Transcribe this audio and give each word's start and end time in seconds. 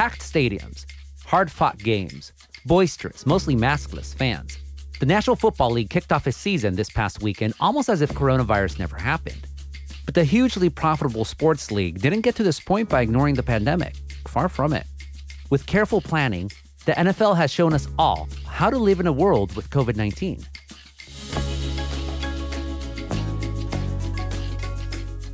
packed 0.00 0.22
stadiums, 0.22 0.86
hard 1.26 1.52
fought 1.52 1.76
games, 1.76 2.32
boisterous, 2.64 3.26
mostly 3.26 3.54
maskless 3.54 4.14
fans. 4.14 4.56
The 4.98 5.04
National 5.04 5.36
Football 5.36 5.72
League 5.72 5.90
kicked 5.90 6.10
off 6.10 6.26
its 6.26 6.38
season 6.38 6.74
this 6.74 6.88
past 6.88 7.20
weekend 7.20 7.52
almost 7.60 7.90
as 7.90 8.00
if 8.00 8.08
coronavirus 8.14 8.78
never 8.78 8.96
happened. 8.96 9.46
But 10.06 10.14
the 10.14 10.24
hugely 10.24 10.70
profitable 10.70 11.26
sports 11.26 11.70
league 11.70 12.00
didn't 12.00 12.22
get 12.22 12.34
to 12.36 12.42
this 12.42 12.58
point 12.58 12.88
by 12.88 13.02
ignoring 13.02 13.34
the 13.34 13.42
pandemic. 13.42 13.94
Far 14.26 14.48
from 14.48 14.72
it. 14.72 14.86
With 15.50 15.66
careful 15.66 16.00
planning, 16.00 16.50
the 16.86 16.92
NFL 16.92 17.36
has 17.36 17.50
shown 17.50 17.74
us 17.74 17.86
all 17.98 18.26
how 18.46 18.70
to 18.70 18.78
live 18.78 19.00
in 19.00 19.06
a 19.06 19.12
world 19.12 19.54
with 19.54 19.68
COVID 19.68 19.96
19. 19.96 20.46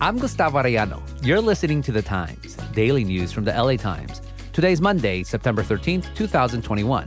I'm 0.00 0.18
Gustavo 0.18 0.60
Arellano. 0.60 1.00
You're 1.24 1.40
listening 1.40 1.82
to 1.82 1.92
The 1.92 2.02
Times, 2.02 2.56
daily 2.74 3.04
news 3.04 3.30
from 3.30 3.44
the 3.44 3.52
LA 3.52 3.76
Times. 3.76 4.22
Today's 4.56 4.80
Monday, 4.80 5.22
September 5.22 5.62
13th, 5.62 6.14
2021. 6.14 7.06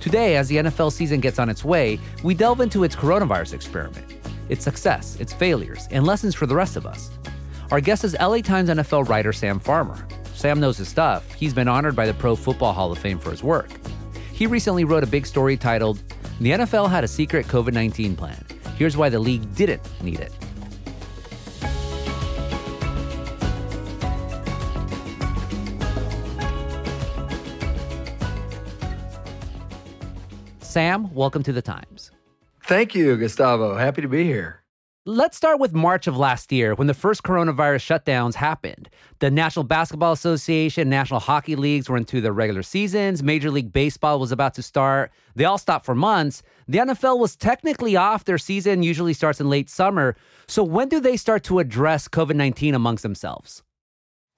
Today, 0.00 0.34
as 0.34 0.48
the 0.48 0.56
NFL 0.56 0.90
season 0.90 1.20
gets 1.20 1.38
on 1.38 1.48
its 1.48 1.64
way, 1.64 1.96
we 2.24 2.34
delve 2.34 2.60
into 2.60 2.82
its 2.82 2.96
coronavirus 2.96 3.54
experiment, 3.54 4.16
its 4.48 4.64
success, 4.64 5.14
its 5.20 5.32
failures, 5.32 5.86
and 5.92 6.04
lessons 6.04 6.34
for 6.34 6.46
the 6.46 6.56
rest 6.56 6.74
of 6.74 6.84
us. 6.84 7.12
Our 7.70 7.80
guest 7.80 8.02
is 8.02 8.16
LA 8.18 8.38
Times 8.38 8.68
NFL 8.68 9.08
writer 9.08 9.32
Sam 9.32 9.60
Farmer. 9.60 10.08
Sam 10.34 10.58
knows 10.58 10.76
his 10.76 10.88
stuff. 10.88 11.32
He's 11.34 11.54
been 11.54 11.68
honored 11.68 11.94
by 11.94 12.04
the 12.04 12.14
Pro 12.14 12.34
Football 12.34 12.72
Hall 12.72 12.90
of 12.90 12.98
Fame 12.98 13.20
for 13.20 13.30
his 13.30 13.44
work. 13.44 13.70
He 14.32 14.48
recently 14.48 14.82
wrote 14.82 15.04
a 15.04 15.06
big 15.06 15.24
story 15.24 15.56
titled, 15.56 16.02
The 16.40 16.50
NFL 16.50 16.90
Had 16.90 17.04
a 17.04 17.08
Secret 17.08 17.46
COVID 17.46 17.74
19 17.74 18.16
Plan. 18.16 18.44
Here's 18.76 18.96
why 18.96 19.08
the 19.08 19.20
league 19.20 19.54
didn't 19.54 19.88
need 20.02 20.18
it. 20.18 20.32
Sam, 30.76 31.14
welcome 31.14 31.42
to 31.44 31.54
the 31.54 31.62
Times. 31.62 32.10
Thank 32.64 32.94
you, 32.94 33.16
Gustavo. 33.16 33.76
Happy 33.76 34.02
to 34.02 34.08
be 34.08 34.24
here. 34.24 34.60
Let's 35.06 35.34
start 35.34 35.58
with 35.58 35.72
March 35.72 36.06
of 36.06 36.18
last 36.18 36.52
year 36.52 36.74
when 36.74 36.86
the 36.86 36.92
first 36.92 37.22
coronavirus 37.22 37.98
shutdowns 37.98 38.34
happened. 38.34 38.90
The 39.20 39.30
National 39.30 39.64
Basketball 39.64 40.12
Association, 40.12 40.90
National 40.90 41.18
Hockey 41.18 41.56
Leagues 41.56 41.88
were 41.88 41.96
into 41.96 42.20
their 42.20 42.34
regular 42.34 42.62
seasons. 42.62 43.22
Major 43.22 43.50
League 43.50 43.72
Baseball 43.72 44.20
was 44.20 44.32
about 44.32 44.52
to 44.52 44.62
start. 44.62 45.12
They 45.34 45.46
all 45.46 45.56
stopped 45.56 45.86
for 45.86 45.94
months. 45.94 46.42
The 46.68 46.76
NFL 46.76 47.20
was 47.20 47.36
technically 47.36 47.96
off. 47.96 48.26
Their 48.26 48.36
season 48.36 48.82
usually 48.82 49.14
starts 49.14 49.40
in 49.40 49.48
late 49.48 49.70
summer. 49.70 50.14
So 50.46 50.62
when 50.62 50.90
do 50.90 51.00
they 51.00 51.16
start 51.16 51.42
to 51.44 51.58
address 51.58 52.06
COVID 52.06 52.36
19 52.36 52.74
amongst 52.74 53.02
themselves? 53.02 53.62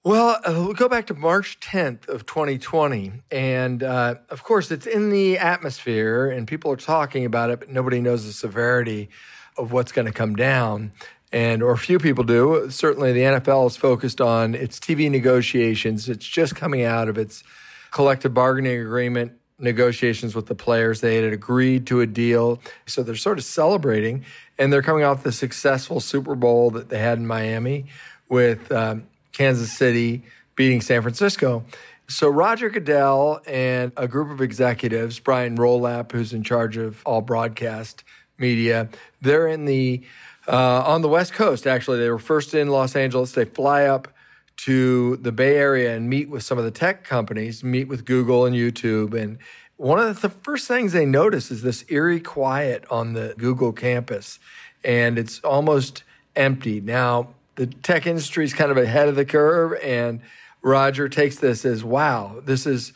Well, 0.01 0.39
uh, 0.45 0.53
we'll 0.53 0.73
go 0.73 0.87
back 0.87 1.07
to 1.07 1.13
March 1.13 1.59
10th 1.59 2.07
of 2.07 2.25
2020. 2.25 3.11
And 3.31 3.83
uh, 3.83 4.15
of 4.29 4.43
course, 4.43 4.71
it's 4.71 4.87
in 4.87 5.09
the 5.09 5.37
atmosphere 5.37 6.29
and 6.29 6.47
people 6.47 6.71
are 6.71 6.77
talking 6.77 7.25
about 7.25 7.49
it, 7.49 7.59
but 7.59 7.69
nobody 7.69 7.99
knows 7.99 8.25
the 8.25 8.31
severity 8.31 9.09
of 9.57 9.73
what's 9.73 9.91
going 9.91 10.05
to 10.05 10.13
come 10.13 10.37
down. 10.37 10.93
And, 11.33 11.61
or 11.61 11.75
few 11.75 11.99
people 11.99 12.23
do. 12.23 12.71
Certainly, 12.71 13.11
the 13.11 13.19
NFL 13.19 13.67
is 13.67 13.75
focused 13.75 14.21
on 14.21 14.55
its 14.55 14.79
TV 14.79 15.11
negotiations. 15.11 16.07
It's 16.07 16.25
just 16.25 16.55
coming 16.55 16.83
out 16.83 17.09
of 17.09 17.17
its 17.17 17.43
collective 17.91 18.33
bargaining 18.33 18.79
agreement 18.79 19.33
negotiations 19.59 20.33
with 20.33 20.45
the 20.45 20.55
players. 20.55 21.01
They 21.01 21.21
had 21.21 21.33
agreed 21.33 21.85
to 21.87 21.99
a 21.99 22.07
deal. 22.07 22.61
So 22.85 23.03
they're 23.03 23.15
sort 23.15 23.37
of 23.37 23.43
celebrating. 23.43 24.23
And 24.57 24.71
they're 24.71 24.81
coming 24.81 25.03
off 25.03 25.23
the 25.23 25.33
successful 25.33 25.99
Super 25.99 26.35
Bowl 26.35 26.71
that 26.71 26.87
they 26.87 26.99
had 26.99 27.17
in 27.17 27.27
Miami 27.27 27.85
with 28.29 28.71
um, 28.71 29.05
Kansas 29.39 29.71
City 29.71 30.21
beating 30.57 30.81
San 30.81 31.01
Francisco. 31.01 31.63
So 32.09 32.27
Roger 32.27 32.69
Goodell 32.69 33.39
and 33.47 33.93
a 33.95 34.05
group 34.05 34.31
of 34.31 34.41
executives, 34.41 35.17
Brian 35.17 35.57
Rolapp, 35.57 36.11
who's 36.11 36.33
in 36.33 36.43
charge 36.43 36.75
of 36.75 37.01
all 37.05 37.21
broadcast 37.21 38.03
media, 38.37 38.89
they're 39.21 39.47
in 39.47 39.63
the 39.63 40.03
uh, 40.45 40.83
on 40.85 41.01
the 41.01 41.07
West 41.07 41.31
Coast. 41.31 41.67
Actually, 41.67 41.99
they 41.99 42.09
were 42.09 42.19
first 42.19 42.53
in 42.53 42.67
Los 42.67 42.97
Angeles. 42.97 43.31
They 43.31 43.45
fly 43.45 43.85
up 43.85 44.09
to 44.57 45.15
the 45.15 45.31
Bay 45.31 45.55
Area 45.55 45.95
and 45.95 46.09
meet 46.09 46.27
with 46.27 46.43
some 46.43 46.57
of 46.57 46.65
the 46.65 46.71
tech 46.71 47.05
companies, 47.05 47.63
meet 47.63 47.87
with 47.87 48.03
Google 48.03 48.45
and 48.45 48.53
YouTube, 48.53 49.13
and 49.13 49.37
one 49.77 49.99
of 49.99 50.19
the 50.19 50.27
first 50.27 50.67
things 50.67 50.91
they 50.91 51.05
notice 51.05 51.49
is 51.49 51.61
this 51.61 51.85
eerie 51.87 52.19
quiet 52.19 52.83
on 52.91 53.13
the 53.13 53.35
Google 53.37 53.71
campus, 53.71 54.37
and 54.83 55.17
it's 55.17 55.39
almost 55.45 56.03
empty 56.35 56.81
now 56.81 57.29
the 57.59 57.67
tech 57.67 58.07
industry 58.07 58.45
is 58.45 58.53
kind 58.53 58.71
of 58.71 58.77
ahead 58.77 59.09
of 59.09 59.17
the 59.17 59.25
curve. 59.25 59.77
And 59.83 60.21
Roger 60.61 61.09
takes 61.09 61.35
this 61.35 61.65
as 61.65 61.83
wow, 61.83 62.39
this 62.41 62.65
is 62.65 62.93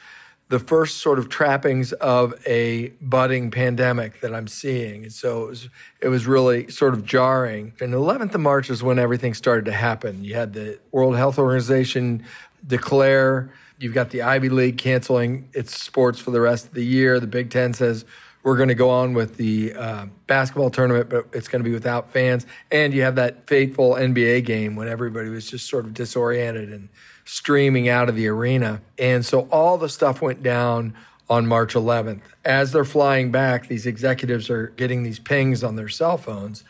the 0.48 0.58
first 0.58 1.00
sort 1.00 1.20
of 1.20 1.28
trappings 1.28 1.92
of 1.94 2.34
a 2.48 2.90
budding 3.02 3.52
pandemic 3.52 4.22
that 4.22 4.34
I'm 4.34 4.48
seeing. 4.48 5.04
And 5.04 5.12
so 5.12 5.44
it 5.44 5.48
was, 5.50 5.70
it 6.00 6.08
was 6.08 6.26
really 6.26 6.72
sort 6.72 6.94
of 6.94 7.04
jarring. 7.04 7.74
And 7.82 7.92
the 7.92 7.98
11th 7.98 8.36
of 8.36 8.40
March 8.40 8.70
is 8.70 8.82
when 8.82 9.00
everything 9.00 9.34
started 9.34 9.66
to 9.66 9.74
happen. 9.74 10.24
You 10.24 10.36
had 10.36 10.54
the 10.54 10.80
World 10.94 11.18
Health 11.18 11.38
Organization 11.38 12.24
declare, 12.66 13.52
you've 13.80 13.94
got 13.94 14.12
the 14.12 14.22
Ivy 14.22 14.48
League 14.48 14.78
canceling 14.78 15.50
its 15.52 15.78
sports 15.78 16.20
for 16.20 16.32
the 16.32 16.40
rest 16.40 16.68
of 16.68 16.74
the 16.74 16.86
year. 16.86 17.20
The 17.20 17.28
Big 17.28 17.50
Ten 17.50 17.74
says, 17.74 18.06
we're 18.44 18.58
going 18.58 18.70
to 18.70 18.76
go 18.76 18.90
on 18.90 19.14
with 19.14 19.38
the 19.38 19.74
uh, 19.74 20.06
basketball 20.28 20.70
tournament, 20.70 21.10
but 21.10 21.28
it's 21.32 21.48
going 21.48 21.64
to 21.64 21.68
be 21.68 21.74
without 21.74 22.12
fans. 22.12 22.46
And 22.72 22.94
you 22.94 23.02
have 23.04 23.16
that 23.16 23.48
fateful 23.48 23.94
NBA 23.94 24.46
game 24.46 24.76
when 24.76 24.88
everybody 24.88 25.30
was 25.30 25.50
just 25.50 25.70
sort 25.70 25.86
of 25.86 25.94
disoriented 25.94 26.72
and 26.72 26.90
streaming 27.26 27.88
out 27.88 28.10
of 28.10 28.16
the 28.16 28.28
arena. 28.28 28.82
And 29.00 29.26
so 29.26 29.48
all 29.50 29.78
the 29.78 29.88
stuff 29.88 30.22
went 30.22 30.44
down 30.44 30.94
on 31.30 31.48
March 31.48 31.74
11th. 31.74 32.22
As 32.44 32.74
they're 32.74 32.84
flying 32.84 33.32
back, 33.32 33.68
these 33.68 33.86
executives 33.86 34.50
are 34.50 34.68
getting 34.76 35.04
these 35.04 35.20
pings 35.20 35.64
on 35.64 35.78
their 35.78 35.88
cell 35.88 36.18
phones 36.18 36.66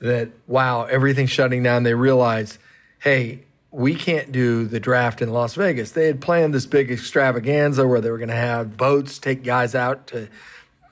that, 0.00 0.30
wow, 0.48 0.84
everything's 0.84 1.30
shutting 1.30 1.62
down. 1.62 1.84
They 1.84 1.94
realize, 1.94 2.58
hey, 2.98 3.44
we 3.70 3.94
can't 3.94 4.32
do 4.32 4.66
the 4.66 4.80
draft 4.80 5.22
in 5.22 5.32
Las 5.32 5.54
Vegas. 5.54 5.92
They 5.92 6.06
had 6.06 6.20
planned 6.20 6.52
this 6.52 6.66
big 6.66 6.90
extravaganza 6.90 7.86
where 7.86 8.00
they 8.00 8.10
were 8.10 8.18
going 8.18 8.28
to 8.28 8.34
have 8.34 8.76
boats 8.76 9.18
take 9.18 9.44
guys 9.44 9.76
out 9.76 10.08
to 10.08 10.28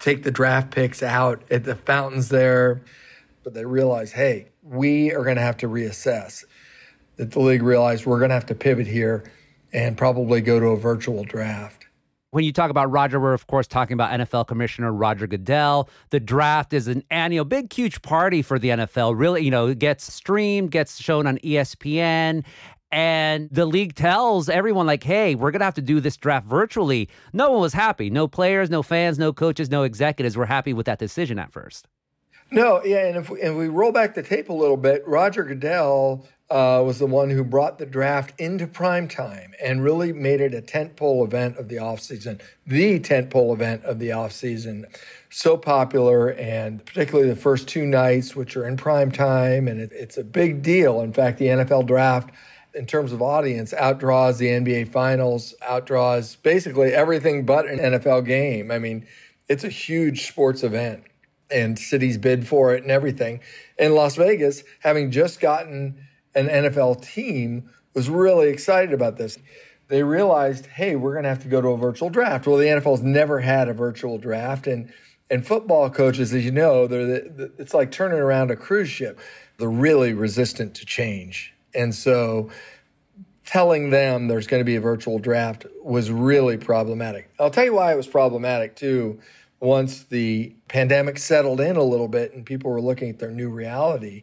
take 0.01 0.23
the 0.23 0.31
draft 0.31 0.71
picks 0.71 1.03
out 1.03 1.43
at 1.51 1.65
the 1.65 1.77
fountains 1.77 2.29
there. 2.29 2.83
But 3.45 3.55
they 3.55 3.65
realize, 3.65 4.13
hey, 4.13 4.49
we 4.63 5.13
are 5.13 5.25
going 5.25 5.37
to 5.37 5.43
have 5.43 5.57
to 5.59 5.69
reassess. 5.69 6.45
That 7.17 7.33
the 7.33 7.41
league 7.41 7.63
realized 7.63 8.07
we're 8.07 8.19
going 8.19 8.31
to 8.31 8.35
have 8.35 8.47
to 8.47 8.55
pivot 8.55 8.87
here 8.87 9.31
and 9.73 9.97
probably 9.97 10.41
go 10.41 10.59
to 10.59 10.67
a 10.67 10.77
virtual 10.77 11.25
draft. 11.25 11.87
When 12.33 12.45
you 12.45 12.53
talk 12.53 12.71
about 12.71 12.91
Roger, 12.93 13.19
we're 13.19 13.35
of 13.35 13.49
course 13.49 13.67
talking 13.67 13.95
about 13.95 14.13
NFL 14.13 14.47
Commissioner 14.47 14.93
Roger 14.93 15.27
Goodell. 15.27 15.89
The 16.11 16.21
draft 16.21 16.73
is 16.73 16.87
an 16.87 17.03
annual 17.11 17.45
big, 17.45 17.73
huge 17.73 18.03
party 18.03 18.41
for 18.41 18.59
the 18.59 18.69
NFL. 18.69 19.19
Really, 19.19 19.43
you 19.45 19.51
know, 19.51 19.67
it 19.67 19.81
gets 19.81 20.13
streamed, 20.13 20.71
gets 20.71 21.01
shown 21.01 21.27
on 21.27 21.39
ESPN, 21.39 22.45
and 22.93 23.49
the 23.51 23.67
league 23.67 23.95
tells 23.95 24.49
everyone, 24.49 24.87
like, 24.87 25.05
hey, 25.05 25.35
we're 25.35 25.51
going 25.51 25.61
to 25.61 25.65
have 25.65 25.75
to 25.75 25.83
do 25.83 26.01
this 26.01 26.17
draft 26.17 26.47
virtually. 26.47 27.09
No 27.33 27.51
one 27.53 27.61
was 27.61 27.73
happy. 27.73 28.11
No 28.11 28.27
players, 28.27 28.69
no 28.69 28.83
fans, 28.83 29.19
no 29.19 29.33
coaches, 29.33 29.71
no 29.71 29.85
executives 29.85 30.37
were 30.37 30.47
happy 30.47 30.73
with 30.73 30.87
that 30.87 30.99
decision 30.99 31.39
at 31.39 31.53
first. 31.53 31.87
No, 32.51 32.83
yeah. 32.85 33.07
And 33.07 33.17
if 33.17 33.31
we, 33.31 33.41
if 33.41 33.55
we 33.55 33.69
roll 33.69 33.93
back 33.93 34.15
the 34.15 34.23
tape 34.23 34.49
a 34.49 34.53
little 34.53 34.77
bit, 34.77 35.07
Roger 35.07 35.45
Goodell 35.45 36.27
uh, 36.51 36.83
was 36.85 36.99
the 36.99 37.07
one 37.07 37.31
who 37.31 37.45
brought 37.45 37.79
the 37.79 37.87
draft 37.87 38.39
into 38.41 38.67
prime 38.67 39.07
time 39.07 39.55
and 39.63 39.85
really 39.85 40.13
made 40.13 40.41
it 40.41 40.53
a 40.53 40.61
tentpole 40.61 41.25
event 41.25 41.57
of 41.59 41.69
the 41.69 41.77
offseason, 41.77 42.41
the 42.67 42.99
tentpole 42.99 43.55
event 43.55 43.85
of 43.85 44.01
the 44.01 44.09
offseason. 44.09 44.85
So 45.29 45.57
popular, 45.57 46.33
and 46.33 46.85
particularly 46.85 47.29
the 47.31 47.37
first 47.37 47.69
two 47.69 47.87
nights, 47.87 48.35
which 48.35 48.57
are 48.57 48.67
in 48.67 48.77
prime 48.77 49.13
time, 49.13 49.69
and 49.69 49.81
it, 49.81 49.93
it's 49.93 50.19
a 50.19 50.25
big 50.25 50.61
deal. 50.61 51.03
In 51.03 51.13
fact, 51.13 51.39
the 51.39 51.47
NFL 51.47 51.87
draft 51.87 52.31
in 52.75 52.87
terms 52.87 53.13
of 53.13 53.23
audience, 53.23 53.73
outdraws 53.73 54.39
the 54.39 54.47
NBA 54.47 54.93
Finals, 54.93 55.55
outdraws 55.63 56.41
basically 56.43 56.93
everything 56.93 57.45
but 57.45 57.67
an 57.67 57.79
NFL 57.79 58.27
game. 58.27 58.71
I 58.71 58.79
mean, 58.79 59.07
it's 59.49 59.65
a 59.65 59.69
huge 59.69 60.27
sports 60.27 60.63
event, 60.63 61.05
and 61.51 61.79
cities 61.79 62.19
bid 62.19 62.47
for 62.47 62.75
it 62.75 62.83
and 62.83 62.91
everything. 62.91 63.41
And 63.79 63.95
Las 63.95 64.17
Vegas, 64.17 64.63
having 64.81 65.11
just 65.11 65.41
gotten 65.41 66.07
an 66.35 66.47
NFL 66.47 67.03
team, 67.03 67.71
was 67.95 68.09
really 68.09 68.49
excited 68.49 68.95
about 68.95 69.17
this. 69.17 69.39
They 69.89 70.05
realized, 70.05 70.67
hey, 70.67 70.95
we're 70.95 71.15
going 71.15 71.25
to 71.25 71.31
have 71.31 71.43
to 71.43 71.49
go 71.49 71.61
to 71.61 71.69
a 71.69 71.77
virtual 71.77 72.11
draft. 72.11 72.47
Well, 72.47 72.57
the 72.57 72.67
NFL's 72.67 73.03
never 73.03 73.41
had 73.41 73.69
a 73.69 73.75
virtual 73.75 74.19
draft, 74.19 74.67
and 74.67 74.93
and 75.33 75.47
football 75.47 75.89
coaches, 75.91 76.35
as 76.35 76.45
you 76.45 76.51
know, 76.51 76.89
they're 76.89 77.07
the, 77.07 77.31
the, 77.31 77.53
it's 77.59 77.73
like 77.73 77.93
turning 77.93 78.19
around 78.19 78.51
a 78.51 78.57
cruise 78.57 78.89
ship. 78.89 79.21
They're 79.59 79.69
really 79.69 80.13
resistant 80.13 80.75
to 80.77 80.87
change 80.87 81.55
and 81.75 81.95
so 81.95 82.51
telling 83.45 83.91
them 83.91 84.29
there's 84.29 84.47
going 84.47 84.61
to 84.61 84.65
be 84.65 84.77
a 84.77 84.81
virtual 84.81 85.19
draft 85.19 85.67
was 85.83 86.11
really 86.11 86.57
problematic. 86.57 87.31
I'll 87.39 87.51
tell 87.51 87.65
you 87.65 87.75
why 87.75 87.93
it 87.93 87.97
was 87.97 88.07
problematic 88.07 88.77
too. 88.77 89.21
Once 89.59 90.05
the 90.05 90.55
pandemic 90.69 91.19
settled 91.19 91.61
in 91.61 91.77
a 91.77 91.83
little 91.83 92.09
bit 92.09 92.33
and 92.33 92.47
people 92.47 92.71
were 92.71 92.81
looking 92.81 93.11
at 93.11 93.19
their 93.19 93.31
new 93.31 93.51
reality, 93.51 94.23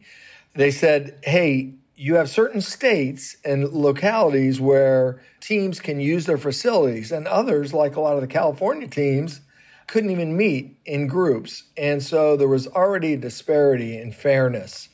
they 0.56 0.72
said, 0.72 1.20
hey, 1.24 1.74
you 1.96 2.16
have 2.16 2.30
certain 2.30 2.62
states 2.62 3.38
and 3.44 3.70
localities 3.74 4.62
where 4.62 5.22
teams 5.42 5.80
can 5.80 6.00
use 6.00 6.26
their 6.26 6.38
facilities, 6.38 7.12
and 7.12 7.28
others, 7.28 7.74
like 7.74 7.96
a 7.96 8.02
lot 8.02 8.16
of 8.16 8.22
the 8.22 8.28
California 8.28 8.88
teams, 8.88 9.42
couldn't 9.88 10.12
even 10.12 10.38
meet 10.38 10.78
in 10.86 11.08
groups. 11.08 11.64
And 11.76 12.04
so 12.04 12.38
there 12.38 12.48
was 12.48 12.68
already 12.68 13.14
a 13.14 13.18
disparity 13.18 13.98
in 13.98 14.12
fairness. 14.12 14.90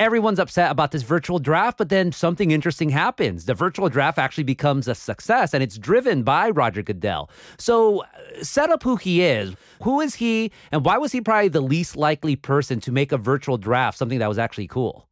Everyone's 0.00 0.38
upset 0.38 0.70
about 0.70 0.92
this 0.92 1.02
virtual 1.02 1.38
draft, 1.38 1.76
but 1.76 1.90
then 1.90 2.10
something 2.10 2.52
interesting 2.52 2.88
happens. 2.88 3.44
The 3.44 3.52
virtual 3.52 3.90
draft 3.90 4.16
actually 4.16 4.44
becomes 4.44 4.88
a 4.88 4.94
success 4.94 5.52
and 5.52 5.62
it's 5.62 5.76
driven 5.76 6.22
by 6.22 6.48
Roger 6.48 6.82
Goodell. 6.82 7.28
So, 7.58 8.00
uh, 8.04 8.06
set 8.42 8.70
up 8.70 8.82
who 8.82 8.96
he 8.96 9.22
is. 9.22 9.54
Who 9.82 10.00
is 10.00 10.14
he, 10.14 10.52
and 10.72 10.86
why 10.86 10.96
was 10.96 11.12
he 11.12 11.20
probably 11.20 11.48
the 11.48 11.60
least 11.60 11.98
likely 11.98 12.34
person 12.34 12.80
to 12.80 12.90
make 12.92 13.12
a 13.12 13.18
virtual 13.18 13.58
draft 13.58 13.98
something 13.98 14.20
that 14.20 14.28
was 14.28 14.38
actually 14.38 14.68
cool? 14.68 15.06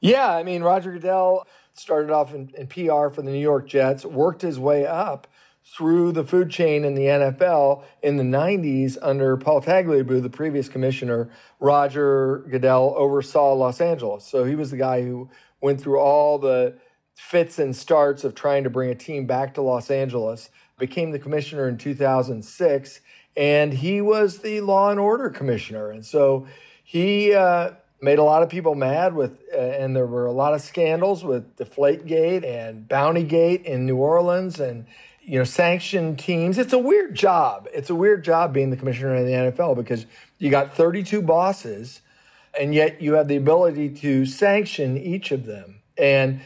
Yeah, 0.00 0.30
I 0.30 0.42
mean, 0.42 0.62
Roger 0.62 0.92
Goodell 0.92 1.46
started 1.74 2.10
off 2.10 2.32
in, 2.32 2.50
in 2.56 2.68
PR 2.68 3.10
for 3.10 3.20
the 3.20 3.30
New 3.30 3.38
York 3.38 3.68
Jets, 3.68 4.06
worked 4.06 4.40
his 4.40 4.58
way 4.58 4.86
up 4.86 5.26
through 5.64 6.12
the 6.12 6.24
food 6.24 6.50
chain 6.50 6.84
in 6.84 6.94
the 6.94 7.02
NFL 7.02 7.84
in 8.02 8.16
the 8.16 8.24
90s 8.24 8.98
under 9.00 9.36
Paul 9.36 9.62
Tagliabue, 9.62 10.22
the 10.22 10.30
previous 10.30 10.68
commissioner, 10.68 11.30
Roger 11.60 12.44
Goodell 12.50 12.94
oversaw 12.96 13.54
Los 13.54 13.80
Angeles. 13.80 14.24
So 14.26 14.44
he 14.44 14.54
was 14.54 14.70
the 14.70 14.76
guy 14.76 15.02
who 15.02 15.30
went 15.60 15.80
through 15.80 15.98
all 15.98 16.38
the 16.38 16.74
fits 17.14 17.58
and 17.58 17.74
starts 17.74 18.24
of 18.24 18.34
trying 18.34 18.64
to 18.64 18.70
bring 18.70 18.90
a 18.90 18.94
team 18.94 19.26
back 19.26 19.54
to 19.54 19.62
Los 19.62 19.90
Angeles, 19.90 20.50
became 20.78 21.12
the 21.12 21.18
commissioner 21.18 21.68
in 21.68 21.78
2006, 21.78 23.00
and 23.36 23.72
he 23.72 24.00
was 24.00 24.38
the 24.38 24.60
law 24.60 24.90
and 24.90 24.98
order 24.98 25.30
commissioner. 25.30 25.90
And 25.90 26.04
so 26.04 26.46
he 26.82 27.32
uh, 27.32 27.72
made 28.00 28.18
a 28.18 28.24
lot 28.24 28.42
of 28.42 28.48
people 28.48 28.74
mad 28.74 29.14
with, 29.14 29.40
uh, 29.54 29.56
and 29.56 29.94
there 29.94 30.06
were 30.06 30.26
a 30.26 30.32
lot 30.32 30.54
of 30.54 30.60
scandals 30.60 31.22
with 31.24 31.56
Deflategate 31.56 32.44
and 32.44 32.88
Bountygate 32.88 33.62
in 33.64 33.86
New 33.86 33.96
Orleans 33.96 34.58
and 34.58 34.86
you 35.22 35.38
know, 35.38 35.44
sanction 35.44 36.16
teams. 36.16 36.58
It's 36.58 36.72
a 36.72 36.78
weird 36.78 37.14
job. 37.14 37.68
It's 37.72 37.90
a 37.90 37.94
weird 37.94 38.24
job 38.24 38.52
being 38.52 38.70
the 38.70 38.76
commissioner 38.76 39.14
in 39.16 39.26
the 39.26 39.32
NFL 39.32 39.76
because 39.76 40.06
you 40.38 40.50
got 40.50 40.74
32 40.74 41.22
bosses 41.22 42.00
and 42.58 42.74
yet 42.74 43.00
you 43.00 43.14
have 43.14 43.28
the 43.28 43.36
ability 43.36 43.90
to 43.90 44.26
sanction 44.26 44.96
each 44.96 45.30
of 45.30 45.46
them. 45.46 45.80
And 45.96 46.40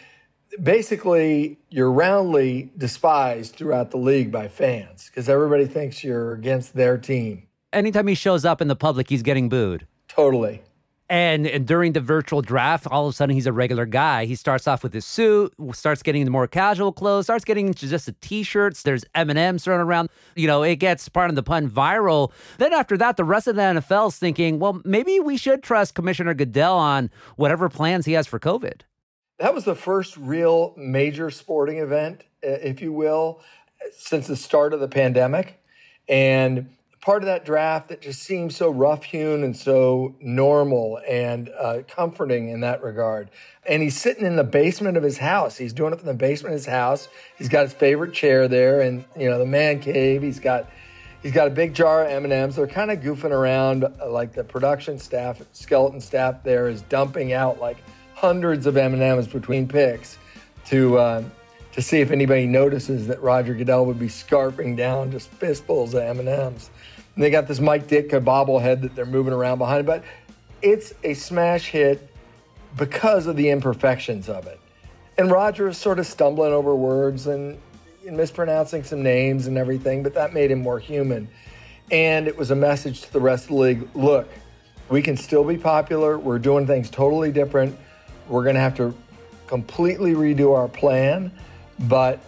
basically, 0.63 1.59
you're 1.71 1.91
roundly 1.91 2.71
despised 2.77 3.55
throughout 3.57 3.91
the 3.91 3.97
league 3.97 4.31
by 4.31 4.49
fans 4.49 5.07
because 5.07 5.29
everybody 5.29 5.67
thinks 5.67 6.05
you're 6.05 6.33
against 6.33 6.75
their 6.75 6.99
team. 6.99 7.45
Anytime 7.73 8.07
he 8.07 8.15
shows 8.15 8.45
up 8.45 8.61
in 8.61 8.69
the 8.69 8.77
public, 8.77 9.09
he's 9.09 9.23
getting 9.23 9.49
booed. 9.49 9.87
Totally. 10.09 10.63
And, 11.09 11.47
and, 11.47 11.67
during 11.67 11.93
the 11.93 12.01
virtual 12.01 12.43
draft, 12.43 12.87
all 12.89 13.07
of 13.07 13.13
a 13.13 13.17
sudden 13.17 13.35
he's 13.35 13.47
a 13.47 13.53
regular 13.53 13.87
guy. 13.87 14.25
He 14.25 14.35
starts 14.35 14.67
off 14.67 14.83
with 14.83 14.93
his 14.93 15.07
suit, 15.07 15.55
starts 15.73 16.03
getting 16.03 16.23
into 16.23 16.33
more 16.33 16.49
casual 16.49 16.93
clothes, 16.93 17.27
starts 17.27 17.45
getting 17.45 17.69
into 17.69 17.89
just 17.89 18.07
the 18.07 18.13
t-shirts. 18.21 18.83
There's 18.83 19.05
M&Ms 19.15 19.63
thrown 19.63 19.79
around. 19.79 20.09
You 20.35 20.49
know, 20.49 20.65
it 20.65 20.77
gets, 20.77 21.09
part 21.09 21.31
of 21.31 21.37
the 21.37 21.45
pun, 21.45 21.71
viral. 21.71 22.33
Then 22.59 22.73
after 22.73 22.97
that, 22.97 23.17
the 23.17 23.25
rest 23.25 23.47
of 23.47 23.55
the 23.55 23.63
NFL 23.63 24.09
is 24.09 24.19
thinking, 24.19 24.59
well, 24.59 24.81
maybe 24.85 25.21
we 25.21 25.37
should 25.37 25.63
trust 25.63 25.95
Commissioner 25.95 26.35
Goodell 26.35 26.77
on 26.77 27.11
whatever 27.37 27.69
plans 27.69 28.05
he 28.05 28.15
has 28.15 28.27
for 28.27 28.41
COVID. 28.41 28.81
That 29.39 29.55
was 29.55 29.65
the 29.65 29.77
first 29.77 30.17
real 30.17 30.75
major 30.77 31.31
sporting 31.31 31.79
event, 31.79 32.25
if 32.43 32.81
you 32.81 32.93
will, 32.93 33.43
since 33.97 34.27
the 34.27 34.37
start 34.37 34.73
of 34.73 34.81
the 34.81 34.89
pandemic. 34.89 35.63
And 36.09 36.76
part 37.07 37.23
of 37.23 37.27
that 37.27 37.45
draft 37.45 37.89
that 37.89 38.01
just 38.01 38.21
seems 38.21 38.57
so 38.57 38.69
rough 38.69 39.05
hewn 39.05 39.45
and 39.45 39.57
so 39.57 40.13
normal 40.21 40.99
and 41.09 41.49
uh, 41.57 41.79
comforting 41.87 42.49
in 42.49 42.63
that 42.63 42.83
regard. 42.83 43.31
And 43.65 43.81
he's 43.81 43.97
sitting 43.97 44.27
in 44.27 44.35
the 44.35 44.43
basement 44.43 44.97
of 44.97 45.05
his 45.05 45.17
house. 45.17 45.57
He's 45.57 45.73
doing 45.73 45.93
it 45.93 46.01
from 46.01 46.09
the 46.09 46.15
basement 46.15 46.55
of 46.55 46.59
his 46.59 46.67
house. 46.67 47.09
He's 47.39 47.49
got 47.49 47.63
his 47.63 47.73
favorite 47.73 48.13
chair 48.13 48.49
there, 48.49 48.81
and 48.81 49.05
you 49.17 49.31
know 49.31 49.39
the 49.39 49.47
man 49.47 49.79
cave. 49.79 50.21
He's 50.21 50.41
got 50.41 50.69
he's 51.23 51.31
got 51.31 51.47
a 51.47 51.51
big 51.51 51.75
jar 51.75 52.05
of 52.05 52.11
M 52.11 52.25
and 52.25 52.33
M's. 52.33 52.57
They're 52.57 52.67
kind 52.67 52.91
of 52.91 52.99
goofing 52.99 53.31
around, 53.31 53.85
uh, 53.85 54.11
like 54.11 54.33
the 54.33 54.43
production 54.43 54.99
staff, 54.99 55.41
skeleton 55.53 56.01
staff 56.01 56.43
there 56.43 56.69
is 56.69 56.83
dumping 56.83 57.33
out 57.33 57.61
like 57.61 57.77
hundreds 58.15 58.67
of 58.67 58.77
M 58.77 58.95
and 58.95 59.03
M's 59.03 59.29
between 59.29 59.69
picks 59.69 60.19
to. 60.67 60.99
Uh, 60.99 61.25
to 61.73 61.83
see 61.83 62.01
if 62.01 62.11
anybody 62.11 62.47
notices 62.47 63.07
that 63.07 63.21
Roger 63.21 63.53
Goodell 63.53 63.85
would 63.85 63.99
be 63.99 64.09
scarfing 64.09 64.79
down 64.79 65.13
just 65.13 65.29
fistfuls 65.29 65.93
of 65.93 66.05
M&Ms. 66.05 66.71
And 67.17 67.25
they 67.25 67.31
got 67.31 67.49
this 67.49 67.59
Mike 67.59 67.89
Ditka 67.89 68.23
bobblehead 68.23 68.83
that 68.83 68.95
they're 68.95 69.07
moving 69.07 69.33
around 69.33 69.59
behind. 69.59 69.87
But 69.87 70.05
it's 70.63 70.95
a 71.03 71.15
smash 71.15 71.69
hit 71.69 72.09
because 72.77 73.27
of 73.27 73.37
the 73.37 73.51
imperfections 73.51 74.29
of 74.29 74.47
it. 74.47 74.61
And 75.19 75.31
Roger 75.31 75.69
is 75.69 75.79
sort 75.79 75.99
of 75.99 76.07
stumbling 76.07 76.53
over 76.53 76.77
words 76.77 77.27
and, 77.27 77.59
and 78.07 78.17
mispronouncing 78.17 78.85
some 78.85 79.03
names 79.03 79.47
and 79.47 79.57
everything, 79.57 80.03
but 80.03 80.13
that 80.15 80.35
made 80.35 80.51
him 80.51 80.61
more 80.61 80.79
human. 80.79 81.29
And 81.91 82.29
it 82.29 82.37
was 82.37 82.51
a 82.51 82.55
message 82.55 83.01
to 83.03 83.13
the 83.13 83.21
rest 83.21 83.45
of 83.45 83.49
the 83.51 83.55
league 83.57 83.89
look, 83.95 84.29
we 84.91 85.01
can 85.01 85.17
still 85.17 85.43
be 85.43 85.57
popular. 85.57 86.19
We're 86.19 86.39
doing 86.39 86.67
things 86.67 86.91
totally 86.91 87.33
different. 87.33 87.77
We're 88.29 88.43
going 88.43 88.57
to 88.57 88.61
have 88.61 88.77
to 88.77 88.95
completely 89.47 90.13
redo 90.13 90.55
our 90.55 90.69
plan, 90.69 91.33
but 91.79 92.21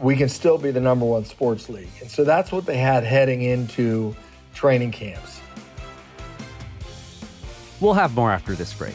we 0.00 0.16
can 0.16 0.28
still 0.28 0.58
be 0.58 0.70
the 0.70 0.80
number 0.80 1.04
one 1.04 1.24
sports 1.24 1.68
league. 1.68 1.88
And 2.00 2.10
so 2.10 2.24
that's 2.24 2.50
what 2.50 2.66
they 2.66 2.78
had 2.78 3.04
heading 3.04 3.42
into 3.42 4.14
training 4.54 4.92
camps. 4.92 5.40
We'll 7.80 7.94
have 7.94 8.14
more 8.14 8.30
after 8.30 8.54
this 8.54 8.72
break. 8.74 8.94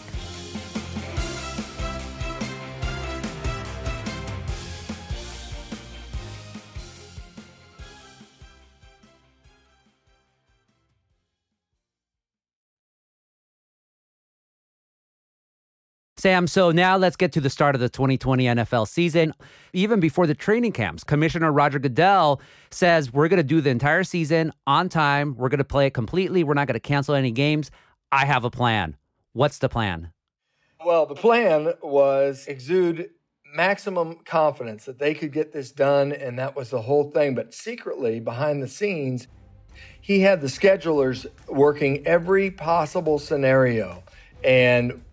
Sam, 16.25 16.48
so 16.48 16.72
now 16.72 16.98
let's 16.98 17.16
get 17.16 17.31
to 17.33 17.39
the 17.39 17.51
start 17.51 17.75
of 17.75 17.81
the 17.81 17.88
2020 17.88 18.45
NFL 18.45 18.88
season. 18.88 19.31
Even 19.74 20.00
before 20.00 20.25
the 20.25 20.33
training 20.33 20.72
camps, 20.72 21.04
Commissioner 21.04 21.51
Roger 21.51 21.77
Goodell 21.77 22.42
says 22.72 23.13
we're 23.13 23.27
going 23.27 23.38
to 23.38 23.44
do 23.44 23.62
the 23.62 23.69
entire 23.69 24.04
season 24.04 24.51
on 24.66 24.89
time. 24.89 25.36
We're 25.38 25.50
going 25.50 25.60
to 25.60 25.63
play 25.63 25.86
it 25.86 25.94
completely. 25.94 26.44
We're 26.44 26.56
not 26.56 26.66
going 26.66 26.74
to 26.74 26.80
cancel 26.80 27.13
any 27.13 27.30
games. 27.30 27.69
I 28.12 28.25
have 28.25 28.44
a 28.44 28.50
plan. 28.50 28.98
What's 29.33 29.60
the 29.60 29.69
plan? 29.69 30.13
Well, 30.83 31.06
the 31.06 31.13
plan 31.13 31.74
was 31.83 32.48
exude 32.48 33.12
maximum 33.54 34.16
confidence 34.25 34.86
that 34.86 34.98
they 34.98 35.13
could 35.13 35.31
get 35.31 35.54
this 35.54 35.71
done, 35.71 36.12
and 36.12 36.39
that 36.39 36.56
was 36.56 36.71
the 36.71 36.81
whole 36.81 37.11
thing. 37.11 37.35
But 37.35 37.54
secretly, 37.54 38.19
behind 38.19 38.64
the 38.64 38.68
scenes, 38.68 39.28
he 40.02 40.21
had 40.21 40.42
the 40.42 40.47
schedulers 40.47 41.28
working 41.47 42.04
every 42.07 42.50
possible 42.50 43.19
scenario. 43.19 44.02
And 44.44 45.05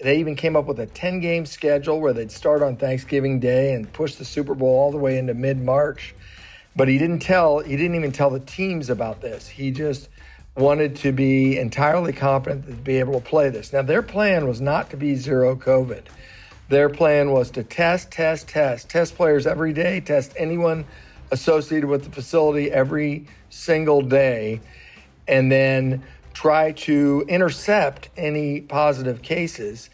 they 0.00 0.18
even 0.18 0.36
came 0.36 0.56
up 0.56 0.66
with 0.66 0.78
a 0.78 0.86
10 0.86 1.20
game 1.20 1.44
schedule 1.44 2.00
where 2.00 2.12
they'd 2.12 2.30
start 2.30 2.62
on 2.62 2.76
Thanksgiving 2.76 3.40
Day 3.40 3.74
and 3.74 3.92
push 3.92 4.14
the 4.14 4.24
Super 4.24 4.54
Bowl 4.54 4.68
all 4.68 4.92
the 4.92 4.98
way 4.98 5.18
into 5.18 5.34
mid 5.34 5.60
March. 5.60 6.14
But 6.76 6.88
he 6.88 6.98
didn't 6.98 7.20
tell, 7.20 7.58
he 7.58 7.76
didn't 7.76 7.96
even 7.96 8.12
tell 8.12 8.30
the 8.30 8.40
teams 8.40 8.90
about 8.90 9.20
this. 9.20 9.48
He 9.48 9.72
just 9.72 10.08
wanted 10.56 10.96
to 10.96 11.12
be 11.12 11.58
entirely 11.58 12.12
confident 12.12 12.66
to 12.66 12.72
be 12.72 12.98
able 12.98 13.14
to 13.14 13.20
play 13.20 13.48
this. 13.48 13.72
Now, 13.72 13.82
their 13.82 14.02
plan 14.02 14.46
was 14.46 14.60
not 14.60 14.90
to 14.90 14.96
be 14.96 15.16
zero 15.16 15.56
COVID. 15.56 16.02
Their 16.68 16.88
plan 16.88 17.30
was 17.30 17.50
to 17.52 17.64
test, 17.64 18.10
test, 18.10 18.48
test, 18.48 18.90
test 18.90 19.16
players 19.16 19.46
every 19.46 19.72
day, 19.72 20.00
test 20.00 20.34
anyone 20.36 20.84
associated 21.30 21.88
with 21.88 22.04
the 22.04 22.10
facility 22.10 22.70
every 22.70 23.26
single 23.50 24.02
day, 24.02 24.60
and 25.26 25.50
then 25.50 26.02
try 26.38 26.70
to 26.70 27.24
intercept 27.26 28.08
any 28.16 28.60
positive 28.60 29.22
cases 29.22 29.90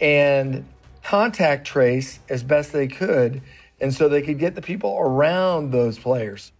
and 0.00 0.64
contact 1.04 1.66
trace 1.66 2.18
as 2.30 2.42
best 2.42 2.72
they 2.72 2.88
could. 2.88 3.42
And 3.78 3.92
so 3.92 4.08
they 4.08 4.22
could 4.22 4.38
get 4.38 4.54
the 4.54 4.62
people 4.62 4.96
around 4.98 5.70
those 5.70 5.98
players. 5.98 6.50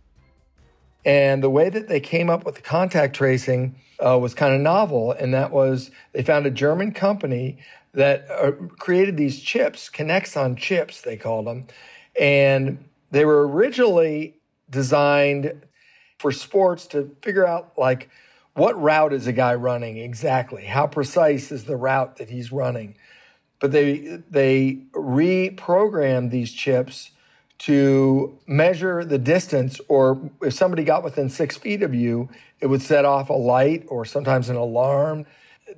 And 1.06 1.42
the 1.42 1.48
way 1.48 1.70
that 1.70 1.88
they 1.88 1.98
came 1.98 2.28
up 2.28 2.44
with 2.44 2.56
the 2.56 2.60
contact 2.60 3.16
tracing 3.16 3.76
uh, 3.98 4.18
was 4.18 4.34
kind 4.34 4.54
of 4.54 4.60
novel. 4.60 5.12
And 5.12 5.32
that 5.32 5.50
was 5.50 5.90
they 6.12 6.22
found 6.22 6.44
a 6.44 6.50
German 6.50 6.92
company 6.92 7.56
that 7.94 8.30
uh, 8.30 8.52
created 8.78 9.16
these 9.16 9.40
chips, 9.40 9.88
Kinexon 9.88 10.58
chips, 10.58 11.00
they 11.00 11.16
called 11.16 11.46
them. 11.46 11.68
And 12.20 12.84
they 13.10 13.24
were 13.24 13.48
originally 13.48 14.36
designed 14.68 15.64
for 16.18 16.32
sports 16.32 16.86
to 16.88 17.16
figure 17.22 17.46
out 17.46 17.72
like 17.78 18.10
what 18.54 18.80
route 18.80 19.12
is 19.12 19.26
a 19.26 19.32
guy 19.32 19.54
running 19.54 19.97
exactly? 19.99 20.64
How 20.64 20.87
precise 20.87 21.50
is 21.50 21.64
the 21.64 21.76
route 21.76 22.16
that 22.16 22.30
he's 22.30 22.52
running? 22.52 22.97
But 23.61 23.73
they 23.73 24.23
they 24.30 24.82
reprogrammed 24.92 26.30
these 26.30 26.52
chips 26.52 27.11
to 27.59 28.38
measure 28.47 29.04
the 29.04 29.18
distance, 29.18 29.80
or 29.88 30.32
if 30.42 30.52
somebody 30.52 30.82
got 30.82 31.04
within 31.04 31.30
six 31.30 31.56
feet 31.56 31.82
of 31.82 31.94
you, 31.94 32.28
it 32.61 32.66
would 32.66 32.82
set 32.82 33.04
off 33.04 33.30
a 33.30 33.35
light 33.35 33.85
or 33.87 34.04
sometimes 34.04 34.49
an 34.49 34.56
alarm. 34.56 35.26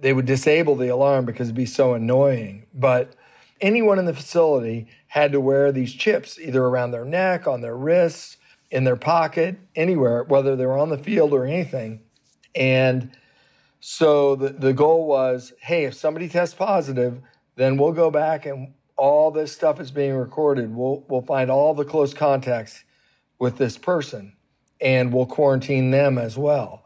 They 0.01 0.15
would 0.15 0.25
disable 0.25 0.77
the 0.77 0.89
alarm 0.89 1.27
because 1.27 1.49
it'd 1.49 1.57
be 1.57 1.67
so 1.67 1.93
annoying. 1.93 2.67
But 2.73 3.15
anyone 3.61 3.99
in 3.99 4.07
the 4.07 4.15
facility 4.15 4.87
had 5.09 5.31
to 5.33 5.41
wear 5.41 5.71
these 5.73 5.93
chips 5.93 6.39
either 6.39 6.65
around 6.65 6.91
their 6.91 7.05
neck, 7.05 7.47
on 7.47 7.61
their 7.61 7.77
wrists, 7.77 8.39
in 8.71 8.85
their 8.85 8.97
pocket, 8.97 9.57
anywhere, 9.77 10.25
whether 10.25 10.57
they 10.57 10.67
were 10.67 10.79
on 10.79 10.89
the 10.89 10.99
field 10.99 11.33
or 11.33 11.45
anything. 11.45 12.01
And 12.55 13.11
so 13.81 14.37
the, 14.37 14.51
the 14.51 14.73
goal 14.73 15.07
was 15.07 15.53
hey, 15.61 15.85
if 15.85 15.95
somebody 15.95 16.29
tests 16.29 16.55
positive, 16.55 17.21
then 17.57 17.77
we'll 17.77 17.93
go 17.93 18.11
back 18.11 18.47
and 18.47 18.75
all 18.97 19.31
this 19.31 19.53
stuff 19.53 19.81
is 19.81 19.91
being 19.91 20.15
recorded. 20.15 20.75
We'll, 20.75 21.05
we'll 21.09 21.23
find 21.23 21.51
all 21.51 21.75
the 21.75 21.85
close 21.85 22.15
contacts 22.15 22.85
with 23.39 23.59
this 23.59 23.77
person 23.77 24.35
and 24.81 25.13
we'll 25.13 25.27
quarantine 25.27 25.91
them 25.91 26.19
as 26.19 26.37
well. 26.37 26.85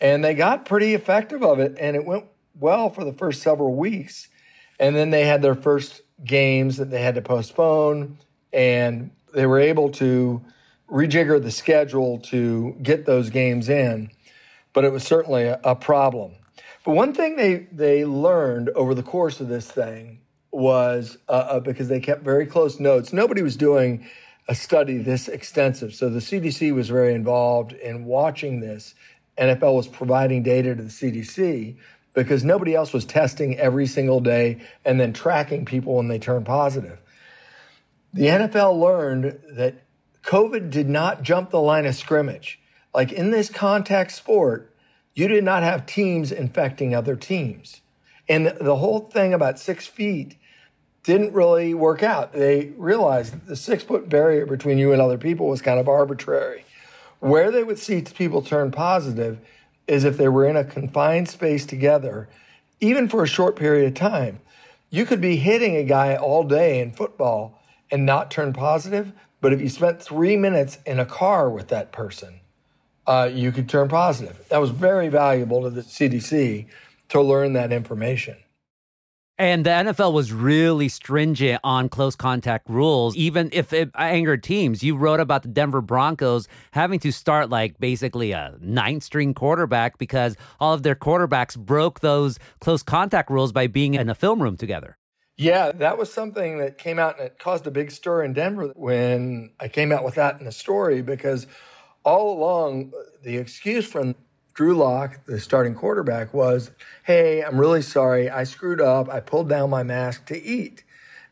And 0.00 0.24
they 0.24 0.34
got 0.34 0.64
pretty 0.64 0.94
effective 0.94 1.42
of 1.42 1.58
it 1.58 1.76
and 1.78 1.96
it 1.96 2.04
went 2.04 2.24
well 2.58 2.90
for 2.90 3.04
the 3.04 3.12
first 3.12 3.42
several 3.42 3.74
weeks. 3.74 4.28
And 4.78 4.96
then 4.96 5.10
they 5.10 5.26
had 5.26 5.42
their 5.42 5.54
first 5.54 6.02
games 6.24 6.76
that 6.76 6.90
they 6.90 7.02
had 7.02 7.16
to 7.16 7.22
postpone 7.22 8.18
and 8.52 9.10
they 9.34 9.46
were 9.46 9.60
able 9.60 9.90
to 9.90 10.42
rejigger 10.88 11.42
the 11.42 11.50
schedule 11.50 12.18
to 12.18 12.76
get 12.82 13.06
those 13.06 13.30
games 13.30 13.68
in. 13.68 14.10
But 14.72 14.84
it 14.84 14.92
was 14.92 15.02
certainly 15.02 15.44
a, 15.44 15.60
a 15.64 15.74
problem. 15.74 16.36
But 16.84 16.92
one 16.92 17.12
thing 17.12 17.36
they, 17.36 17.66
they 17.72 18.04
learned 18.04 18.70
over 18.70 18.94
the 18.94 19.02
course 19.02 19.40
of 19.40 19.48
this 19.48 19.70
thing 19.70 20.20
was 20.50 21.18
uh, 21.28 21.32
uh, 21.32 21.60
because 21.60 21.88
they 21.88 22.00
kept 22.00 22.22
very 22.22 22.46
close 22.46 22.80
notes. 22.80 23.12
Nobody 23.12 23.42
was 23.42 23.56
doing 23.56 24.06
a 24.48 24.54
study 24.54 24.98
this 24.98 25.28
extensive. 25.28 25.94
So 25.94 26.08
the 26.08 26.18
CDC 26.18 26.74
was 26.74 26.88
very 26.88 27.14
involved 27.14 27.72
in 27.72 28.04
watching 28.04 28.60
this. 28.60 28.94
NFL 29.38 29.74
was 29.74 29.88
providing 29.88 30.42
data 30.42 30.74
to 30.74 30.82
the 30.82 30.88
CDC 30.88 31.76
because 32.14 32.42
nobody 32.42 32.74
else 32.74 32.92
was 32.92 33.04
testing 33.04 33.56
every 33.58 33.86
single 33.86 34.20
day 34.20 34.60
and 34.84 34.98
then 34.98 35.12
tracking 35.12 35.64
people 35.64 35.94
when 35.94 36.08
they 36.08 36.18
turned 36.18 36.46
positive. 36.46 36.98
The 38.12 38.26
NFL 38.26 38.80
learned 38.80 39.38
that 39.52 39.84
COVID 40.24 40.70
did 40.70 40.88
not 40.88 41.22
jump 41.22 41.50
the 41.50 41.60
line 41.60 41.86
of 41.86 41.94
scrimmage. 41.94 42.60
Like 42.94 43.12
in 43.12 43.30
this 43.30 43.48
contact 43.48 44.12
sport, 44.12 44.74
you 45.14 45.28
did 45.28 45.44
not 45.44 45.62
have 45.62 45.86
teams 45.86 46.32
infecting 46.32 46.94
other 46.94 47.16
teams. 47.16 47.80
And 48.28 48.46
the 48.60 48.76
whole 48.76 49.00
thing 49.00 49.34
about 49.34 49.58
six 49.58 49.86
feet 49.86 50.36
didn't 51.02 51.32
really 51.32 51.74
work 51.74 52.02
out. 52.02 52.32
They 52.32 52.72
realized 52.76 53.46
the 53.46 53.56
six 53.56 53.82
foot 53.82 54.08
barrier 54.08 54.46
between 54.46 54.78
you 54.78 54.92
and 54.92 55.00
other 55.00 55.18
people 55.18 55.48
was 55.48 55.62
kind 55.62 55.80
of 55.80 55.88
arbitrary. 55.88 56.64
Where 57.20 57.50
they 57.50 57.64
would 57.64 57.78
see 57.78 58.02
people 58.02 58.42
turn 58.42 58.70
positive 58.70 59.38
is 59.86 60.04
if 60.04 60.16
they 60.16 60.28
were 60.28 60.46
in 60.46 60.56
a 60.56 60.64
confined 60.64 61.28
space 61.28 61.66
together, 61.66 62.28
even 62.80 63.08
for 63.08 63.22
a 63.22 63.28
short 63.28 63.56
period 63.56 63.86
of 63.88 63.94
time. 63.94 64.40
You 64.90 65.04
could 65.06 65.20
be 65.20 65.36
hitting 65.36 65.76
a 65.76 65.84
guy 65.84 66.16
all 66.16 66.44
day 66.44 66.80
in 66.80 66.92
football 66.92 67.60
and 67.90 68.06
not 68.06 68.30
turn 68.30 68.52
positive, 68.52 69.12
but 69.40 69.52
if 69.52 69.60
you 69.60 69.68
spent 69.68 70.02
three 70.02 70.36
minutes 70.36 70.78
in 70.86 70.98
a 70.98 71.06
car 71.06 71.48
with 71.48 71.68
that 71.68 71.92
person, 71.92 72.39
uh, 73.10 73.24
you 73.24 73.50
could 73.50 73.68
turn 73.68 73.88
positive. 73.88 74.40
That 74.50 74.58
was 74.58 74.70
very 74.70 75.08
valuable 75.08 75.62
to 75.62 75.70
the 75.70 75.80
CDC 75.80 76.66
to 77.08 77.20
learn 77.20 77.54
that 77.54 77.72
information. 77.72 78.36
And 79.36 79.66
the 79.66 79.70
NFL 79.70 80.12
was 80.12 80.32
really 80.32 80.88
stringent 80.88 81.60
on 81.64 81.88
close 81.88 82.14
contact 82.14 82.68
rules, 82.70 83.16
even 83.16 83.48
if 83.52 83.72
it 83.72 83.90
angered 83.96 84.44
teams. 84.44 84.84
You 84.84 84.96
wrote 84.96 85.18
about 85.18 85.42
the 85.42 85.48
Denver 85.48 85.80
Broncos 85.80 86.46
having 86.70 87.00
to 87.00 87.10
start 87.10 87.50
like 87.50 87.80
basically 87.80 88.30
a 88.30 88.54
ninth 88.60 89.02
string 89.02 89.34
quarterback 89.34 89.98
because 89.98 90.36
all 90.60 90.74
of 90.74 90.84
their 90.84 90.94
quarterbacks 90.94 91.58
broke 91.58 91.98
those 91.98 92.38
close 92.60 92.84
contact 92.84 93.28
rules 93.28 93.50
by 93.50 93.66
being 93.66 93.94
in 93.94 94.08
a 94.08 94.14
film 94.14 94.40
room 94.40 94.56
together. 94.56 94.98
Yeah, 95.36 95.72
that 95.72 95.98
was 95.98 96.12
something 96.12 96.58
that 96.58 96.78
came 96.78 97.00
out 97.00 97.18
and 97.18 97.26
it 97.26 97.38
caused 97.40 97.66
a 97.66 97.70
big 97.72 97.90
stir 97.90 98.22
in 98.22 98.34
Denver 98.34 98.72
when 98.76 99.50
I 99.58 99.66
came 99.66 99.90
out 99.90 100.04
with 100.04 100.14
that 100.14 100.38
in 100.38 100.44
the 100.44 100.52
story 100.52 101.02
because 101.02 101.48
all 102.04 102.38
along 102.38 102.92
the 103.22 103.36
excuse 103.36 103.86
from 103.86 104.14
Drew 104.54 104.74
Lock, 104.74 105.24
the 105.26 105.40
starting 105.40 105.74
quarterback, 105.74 106.34
was, 106.34 106.70
Hey, 107.04 107.42
I'm 107.42 107.58
really 107.58 107.82
sorry. 107.82 108.28
I 108.28 108.44
screwed 108.44 108.80
up. 108.80 109.08
I 109.08 109.20
pulled 109.20 109.48
down 109.48 109.70
my 109.70 109.82
mask 109.82 110.26
to 110.26 110.42
eat. 110.42 110.84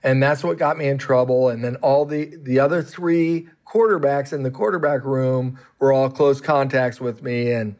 And 0.02 0.22
that's 0.22 0.44
what 0.44 0.58
got 0.58 0.78
me 0.78 0.88
in 0.88 0.98
trouble. 0.98 1.48
And 1.48 1.64
then 1.64 1.76
all 1.76 2.04
the, 2.04 2.37
the 2.37 2.60
other 2.60 2.82
three 2.82 3.48
quarterbacks 3.66 4.32
in 4.32 4.44
the 4.44 4.50
quarterback 4.50 5.04
room 5.04 5.58
were 5.78 5.92
all 5.92 6.08
close 6.08 6.40
contacts 6.40 7.00
with 7.00 7.22
me 7.22 7.52
and 7.52 7.76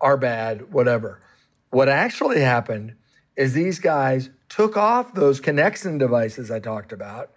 are 0.00 0.16
bad, 0.16 0.72
whatever. 0.72 1.20
What 1.70 1.88
actually 1.88 2.40
happened 2.40 2.94
is 3.36 3.52
these 3.52 3.78
guys 3.78 4.30
took 4.48 4.76
off 4.76 5.14
those 5.14 5.40
Kinexon 5.40 5.98
devices 5.98 6.50
I 6.50 6.60
talked 6.60 6.92
about, 6.92 7.30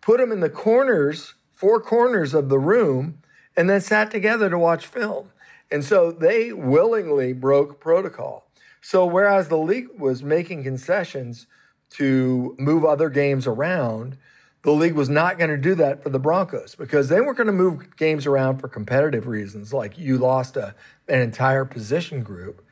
put 0.00 0.18
them 0.18 0.32
in 0.32 0.40
the 0.40 0.50
corners, 0.50 1.34
four 1.52 1.80
corners 1.80 2.34
of 2.34 2.48
the 2.48 2.58
room, 2.58 3.22
and 3.58 3.68
then 3.68 3.80
sat 3.80 4.08
together 4.08 4.48
to 4.48 4.56
watch 4.56 4.86
film. 4.86 5.32
And 5.68 5.84
so 5.84 6.12
they 6.12 6.52
willingly 6.52 7.32
broke 7.32 7.80
protocol. 7.80 8.46
So 8.80 9.04
whereas 9.04 9.48
the 9.48 9.58
league 9.58 9.88
was 9.98 10.22
making 10.22 10.62
concessions 10.62 11.48
to 11.90 12.54
move 12.56 12.84
other 12.84 13.10
games 13.10 13.48
around, 13.48 14.16
the 14.62 14.70
league 14.70 14.94
was 14.94 15.08
not 15.08 15.38
going 15.38 15.50
to 15.50 15.56
do 15.56 15.74
that 15.74 16.04
for 16.04 16.08
the 16.08 16.20
Broncos 16.20 16.76
because 16.76 17.08
they 17.08 17.20
weren't 17.20 17.36
going 17.36 17.48
to 17.48 17.52
move 17.52 17.96
games 17.96 18.26
around 18.26 18.58
for 18.58 18.68
competitive 18.68 19.26
reasons, 19.26 19.72
like 19.72 19.98
you 19.98 20.18
lost 20.18 20.56
a, 20.56 20.76
an 21.08 21.20
entire 21.20 21.64
position 21.64 22.22
group. 22.22 22.64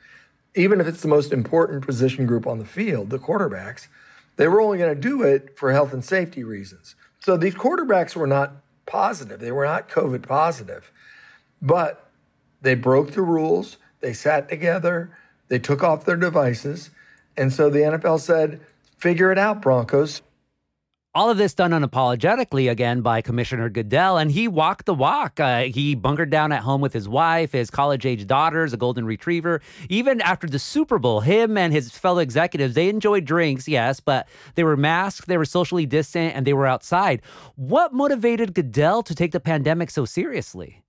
Even 0.55 0.81
if 0.81 0.87
it's 0.87 1.03
the 1.03 1.09
most 1.09 1.33
important 1.33 1.85
position 1.85 2.27
group 2.27 2.47
on 2.47 2.61
the 2.61 2.65
field, 2.65 3.11
the 3.11 3.19
quarterbacks, 3.19 3.89
they 4.37 4.47
were 4.47 4.61
only 4.61 4.79
going 4.79 4.95
to 4.95 5.01
do 5.01 5.23
it 5.23 5.59
for 5.59 5.73
health 5.73 5.93
and 5.93 6.05
safety 6.05 6.45
reasons. 6.45 6.95
So 7.19 7.37
these 7.37 7.57
quarterbacks 7.57 8.15
were 8.15 8.29
not 8.29 8.53
positive, 8.87 9.41
they 9.41 9.53
were 9.53 9.65
not 9.65 9.89
COVID 9.89 10.23
positive. 10.27 10.93
But 11.61 12.11
they 12.63 12.75
broke 12.75 13.13
the 13.13 13.23
rules. 13.23 13.77
They 14.01 14.13
sat 14.13 14.49
together. 14.49 15.17
They 15.49 15.59
took 15.59 15.83
off 15.83 16.05
their 16.05 16.17
devices. 16.17 16.91
And 17.37 17.53
so 17.53 17.71
the 17.71 17.81
NFL 17.81 18.21
said, 18.21 18.61
figure 18.99 19.31
it 19.31 19.39
out, 19.39 19.61
Broncos. 19.63 20.23
All 21.17 21.31
of 21.31 21.39
this 21.39 21.55
done 21.55 21.71
unapologetically 21.71 22.71
again 22.71 23.01
by 23.01 23.23
Commissioner 23.23 23.71
Goodell, 23.71 24.19
and 24.19 24.31
he 24.31 24.49
walked 24.49 24.85
the 24.85 24.93
walk. 24.93 25.41
Uh, 25.41 25.63
he 25.63 25.95
bunkered 25.95 26.29
down 26.29 26.53
at 26.53 26.61
home 26.61 26.83
with 26.83 26.93
his 26.93 27.09
wife, 27.09 27.53
his 27.53 27.71
college 27.71 28.05
age 28.05 28.27
daughters, 28.27 28.75
a 28.75 28.77
golden 28.77 29.07
retriever. 29.07 29.63
Even 29.89 30.21
after 30.21 30.47
the 30.47 30.59
Super 30.59 30.99
Bowl, 30.99 31.21
him 31.21 31.57
and 31.57 31.73
his 31.73 31.91
fellow 31.91 32.19
executives, 32.19 32.75
they 32.75 32.91
enjoyed 32.91 33.25
drinks, 33.25 33.67
yes, 33.67 33.99
but 33.99 34.29
they 34.57 34.63
were 34.63 34.77
masked, 34.77 35.27
they 35.27 35.39
were 35.39 35.47
socially 35.47 35.87
distant, 35.87 36.37
and 36.37 36.47
they 36.47 36.53
were 36.53 36.67
outside. 36.67 37.23
What 37.55 37.95
motivated 37.95 38.53
Goodell 38.53 39.03
to 39.05 39.15
take 39.15 39.33
the 39.33 39.41
pandemic 39.41 39.89
so 39.89 40.05
seriously? 40.05 40.83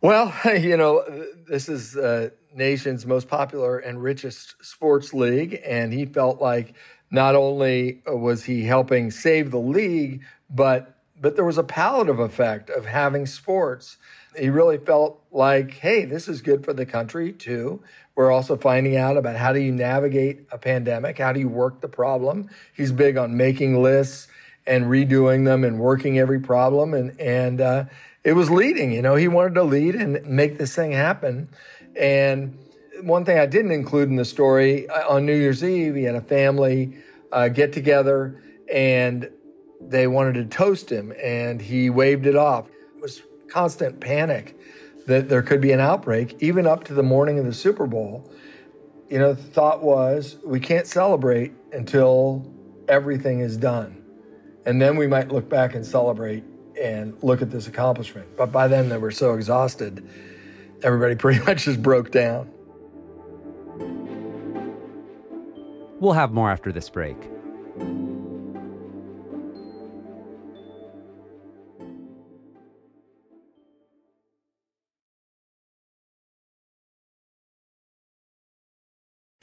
Well, 0.00 0.32
you 0.56 0.76
know, 0.76 1.02
this 1.48 1.68
is 1.68 1.94
the 1.94 2.32
nation's 2.54 3.06
most 3.06 3.26
popular 3.26 3.78
and 3.80 4.00
richest 4.00 4.54
sports 4.64 5.12
league, 5.12 5.60
and 5.64 5.92
he 5.92 6.04
felt 6.06 6.40
like 6.40 6.74
not 7.10 7.34
only 7.34 8.02
was 8.06 8.44
he 8.44 8.64
helping 8.64 9.10
save 9.10 9.50
the 9.50 9.58
league, 9.58 10.22
but 10.50 10.90
but 11.20 11.36
there 11.36 11.44
was 11.44 11.58
a 11.58 11.62
palliative 11.62 12.18
effect 12.18 12.68
of 12.70 12.86
having 12.86 13.24
sports. 13.24 13.96
He 14.36 14.50
really 14.50 14.78
felt 14.78 15.22
like, 15.30 15.74
hey, 15.74 16.04
this 16.04 16.28
is 16.28 16.42
good 16.42 16.64
for 16.64 16.72
the 16.72 16.84
country 16.84 17.32
too. 17.32 17.82
We're 18.16 18.30
also 18.30 18.56
finding 18.56 18.96
out 18.96 19.16
about 19.16 19.36
how 19.36 19.52
do 19.52 19.60
you 19.60 19.72
navigate 19.72 20.46
a 20.50 20.58
pandemic, 20.58 21.18
how 21.18 21.32
do 21.32 21.40
you 21.40 21.48
work 21.48 21.80
the 21.80 21.88
problem. 21.88 22.50
He's 22.74 22.92
big 22.92 23.16
on 23.16 23.36
making 23.36 23.82
lists 23.82 24.28
and 24.66 24.86
redoing 24.86 25.44
them 25.44 25.64
and 25.64 25.78
working 25.78 26.18
every 26.18 26.40
problem, 26.40 26.94
and 26.94 27.18
and 27.20 27.60
uh, 27.60 27.84
it 28.22 28.32
was 28.32 28.50
leading. 28.50 28.92
You 28.92 29.02
know, 29.02 29.14
he 29.14 29.28
wanted 29.28 29.54
to 29.54 29.64
lead 29.64 29.94
and 29.94 30.24
make 30.26 30.58
this 30.58 30.74
thing 30.74 30.92
happen. 30.92 31.48
And 31.96 32.58
one 33.02 33.24
thing 33.24 33.38
I 33.38 33.46
didn't 33.46 33.72
include 33.72 34.08
in 34.08 34.16
the 34.16 34.24
story 34.24 34.88
uh, 34.88 35.08
on 35.08 35.26
New 35.26 35.36
Year's 35.36 35.62
Eve, 35.64 35.94
he 35.94 36.04
had 36.04 36.14
a 36.14 36.20
family 36.20 36.96
uh, 37.32 37.48
get 37.48 37.72
together 37.72 38.42
and 38.72 39.28
they 39.88 40.06
wanted 40.06 40.34
to 40.34 40.44
toast 40.44 40.90
him, 40.90 41.12
and 41.22 41.60
he 41.60 41.90
waved 41.90 42.26
it 42.26 42.36
off. 42.36 42.68
It 42.96 43.02
was 43.02 43.22
constant 43.48 44.00
panic 44.00 44.58
that 45.06 45.28
there 45.28 45.42
could 45.42 45.60
be 45.60 45.72
an 45.72 45.80
outbreak, 45.80 46.36
even 46.40 46.66
up 46.66 46.84
to 46.84 46.94
the 46.94 47.02
morning 47.02 47.38
of 47.38 47.44
the 47.44 47.52
Super 47.52 47.86
Bowl. 47.86 48.30
You 49.10 49.18
know, 49.18 49.34
the 49.34 49.42
thought 49.42 49.82
was 49.82 50.36
we 50.44 50.60
can't 50.60 50.86
celebrate 50.86 51.52
until 51.72 52.50
everything 52.88 53.40
is 53.40 53.56
done. 53.56 54.02
And 54.64 54.80
then 54.80 54.96
we 54.96 55.06
might 55.06 55.28
look 55.28 55.48
back 55.48 55.74
and 55.74 55.84
celebrate 55.84 56.42
and 56.80 57.16
look 57.22 57.42
at 57.42 57.50
this 57.50 57.66
accomplishment. 57.66 58.36
But 58.36 58.50
by 58.50 58.66
then, 58.66 58.88
they 58.88 58.96
were 58.96 59.10
so 59.10 59.34
exhausted, 59.34 60.08
everybody 60.82 61.14
pretty 61.16 61.44
much 61.44 61.64
just 61.64 61.82
broke 61.82 62.10
down. 62.10 62.50
We'll 66.04 66.12
have 66.12 66.32
more 66.34 66.50
after 66.50 66.70
this 66.70 66.90
break. 66.90 67.16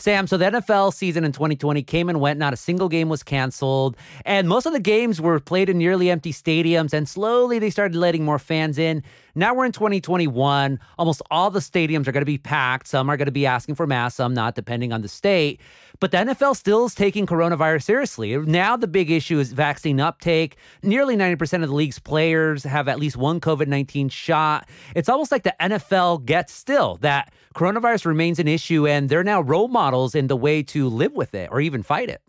Sam, 0.02 0.28
so 0.28 0.38
the 0.38 0.46
NFL 0.46 0.94
season 0.94 1.24
in 1.24 1.32
2020 1.32 1.84
came 1.84 2.10
and 2.10 2.20
went. 2.20 2.40
Not 2.40 2.54
a 2.54 2.58
single 2.58 2.90
game 2.90 3.08
was 3.08 3.24
canceled. 3.24 3.96
And 4.26 4.50
most 4.50 4.66
of 4.66 4.74
the 4.74 4.80
games 4.80 5.22
were 5.22 5.40
played 5.40 5.70
in 5.70 5.78
nearly 5.78 6.10
empty 6.10 6.34
stadiums. 6.34 6.94
And 6.94 7.08
slowly 7.08 7.60
they 7.60 7.70
started 7.70 7.96
letting 7.96 8.26
more 8.26 8.40
fans 8.40 8.78
in. 8.78 9.04
Now 9.36 9.54
we're 9.54 9.66
in 9.66 9.72
2021. 9.72 10.80
Almost 10.98 11.22
all 11.32 11.52
the 11.52 11.60
stadiums 11.60 12.08
are 12.08 12.12
going 12.12 12.22
to 12.22 12.26
be 12.26 12.38
packed. 12.38 12.88
Some 12.88 13.10
are 13.10 13.18
going 13.18 13.28
to 13.28 13.32
be 13.32 13.46
asking 13.46 13.76
for 13.76 13.88
masks, 13.88 14.18
some 14.18 14.34
not, 14.34 14.56
depending 14.56 14.92
on 14.92 15.02
the 15.02 15.08
state. 15.08 15.62
But 16.02 16.10
the 16.10 16.18
NFL 16.18 16.56
still 16.56 16.86
is 16.86 16.96
taking 16.96 17.28
coronavirus 17.28 17.84
seriously. 17.84 18.36
Now 18.36 18.76
the 18.76 18.88
big 18.88 19.12
issue 19.12 19.38
is 19.38 19.54
vaccine 19.54 20.00
uptake. 20.00 20.58
Nearly 20.82 21.16
90% 21.16 21.62
of 21.62 21.70
the 21.70 21.76
league's 21.76 22.00
players 22.00 22.64
have 22.64 22.88
at 22.88 23.00
least 23.00 23.18
one 23.18 23.40
COVID 23.40 23.68
19 23.68 24.10
shot. 24.10 24.68
It's 24.96 25.10
almost 25.10 25.32
like 25.32 25.44
the 25.44 25.56
NFL 25.62 26.26
gets 26.26 26.54
still 26.54 26.98
that 27.02 27.32
coronavirus 27.54 28.06
remains 28.06 28.40
an 28.40 28.48
issue 28.48 28.88
and 28.88 29.10
they're 29.10 29.24
now 29.24 29.42
role 29.42 29.68
models 29.68 29.91
in 30.16 30.28
the 30.28 30.36
way 30.36 30.64
to 30.64 30.88
live 30.88 31.14
with 31.14 31.34
it 31.34 31.50
or 31.52 31.62
even 31.62 31.84
fight 31.84 32.10
it 32.10 32.22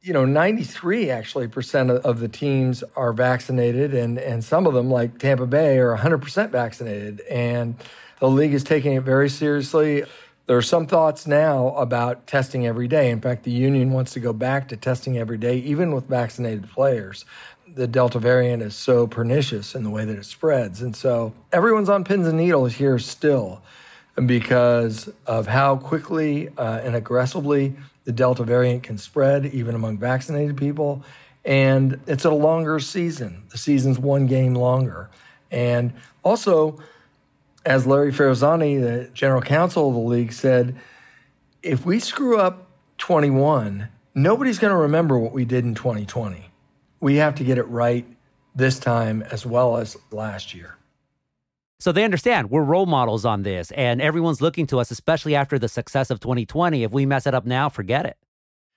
you 0.00 0.12
know 0.12 0.24
93 0.24 1.10
actually 1.10 1.48
percent 1.48 1.90
of 1.90 2.20
the 2.20 2.28
teams 2.28 2.84
are 2.96 3.12
vaccinated 3.12 3.94
and 3.94 4.18
and 4.18 4.44
some 4.44 4.66
of 4.66 4.74
them 4.74 4.90
like 4.90 5.18
Tampa 5.18 5.46
Bay 5.46 5.78
are 5.78 5.96
100% 5.96 6.50
vaccinated 6.50 7.20
and 7.22 7.76
the 8.20 8.28
league 8.28 8.54
is 8.54 8.64
taking 8.64 8.92
it 8.92 9.02
very 9.02 9.28
seriously 9.28 10.04
there 10.46 10.58
are 10.58 10.62
some 10.62 10.86
thoughts 10.86 11.26
now 11.26 11.74
about 11.74 12.26
testing 12.26 12.66
every 12.66 12.86
day. 12.86 13.10
In 13.10 13.20
fact, 13.20 13.44
the 13.44 13.50
union 13.50 13.92
wants 13.92 14.12
to 14.12 14.20
go 14.20 14.34
back 14.34 14.68
to 14.68 14.76
testing 14.76 15.16
every 15.16 15.38
day, 15.38 15.56
even 15.58 15.94
with 15.94 16.06
vaccinated 16.06 16.68
players. 16.70 17.24
The 17.66 17.86
Delta 17.86 18.18
variant 18.18 18.62
is 18.62 18.76
so 18.76 19.06
pernicious 19.06 19.74
in 19.74 19.84
the 19.84 19.90
way 19.90 20.04
that 20.04 20.18
it 20.18 20.26
spreads. 20.26 20.82
And 20.82 20.94
so 20.94 21.32
everyone's 21.50 21.88
on 21.88 22.04
pins 22.04 22.26
and 22.26 22.36
needles 22.36 22.74
here 22.74 22.98
still 22.98 23.62
because 24.26 25.10
of 25.26 25.46
how 25.46 25.76
quickly 25.76 26.48
uh, 26.56 26.80
and 26.82 26.94
aggressively 26.94 27.74
the 28.04 28.12
Delta 28.12 28.44
variant 28.44 28.82
can 28.82 28.98
spread, 28.98 29.46
even 29.46 29.74
among 29.74 29.98
vaccinated 29.98 30.56
people. 30.56 31.02
And 31.44 32.00
it's 32.06 32.24
a 32.24 32.30
longer 32.30 32.78
season. 32.78 33.44
The 33.50 33.58
season's 33.58 33.98
one 33.98 34.26
game 34.26 34.54
longer. 34.54 35.10
And 35.50 35.92
also, 36.22 36.78
as 37.66 37.86
Larry 37.86 38.12
Ferazani, 38.12 38.80
the 38.80 39.10
general 39.12 39.42
counsel 39.42 39.88
of 39.88 39.94
the 39.94 40.00
league, 40.00 40.32
said, 40.32 40.76
if 41.62 41.84
we 41.84 41.98
screw 41.98 42.38
up 42.38 42.68
21, 42.98 43.88
nobody's 44.14 44.58
going 44.58 44.70
to 44.70 44.76
remember 44.76 45.18
what 45.18 45.32
we 45.32 45.44
did 45.44 45.64
in 45.64 45.74
2020. 45.74 46.50
We 47.00 47.16
have 47.16 47.34
to 47.36 47.44
get 47.44 47.58
it 47.58 47.64
right 47.64 48.06
this 48.54 48.78
time 48.78 49.22
as 49.22 49.44
well 49.44 49.76
as 49.76 49.96
last 50.10 50.54
year. 50.54 50.76
So 51.84 51.92
they 51.92 52.04
understand 52.04 52.48
we're 52.48 52.62
role 52.62 52.86
models 52.86 53.26
on 53.26 53.42
this, 53.42 53.70
and 53.72 54.00
everyone's 54.00 54.40
looking 54.40 54.66
to 54.68 54.80
us, 54.80 54.90
especially 54.90 55.34
after 55.34 55.58
the 55.58 55.68
success 55.68 56.08
of 56.08 56.18
2020. 56.18 56.82
If 56.82 56.92
we 56.92 57.04
mess 57.04 57.26
it 57.26 57.34
up 57.34 57.44
now, 57.44 57.68
forget 57.68 58.06
it. 58.06 58.16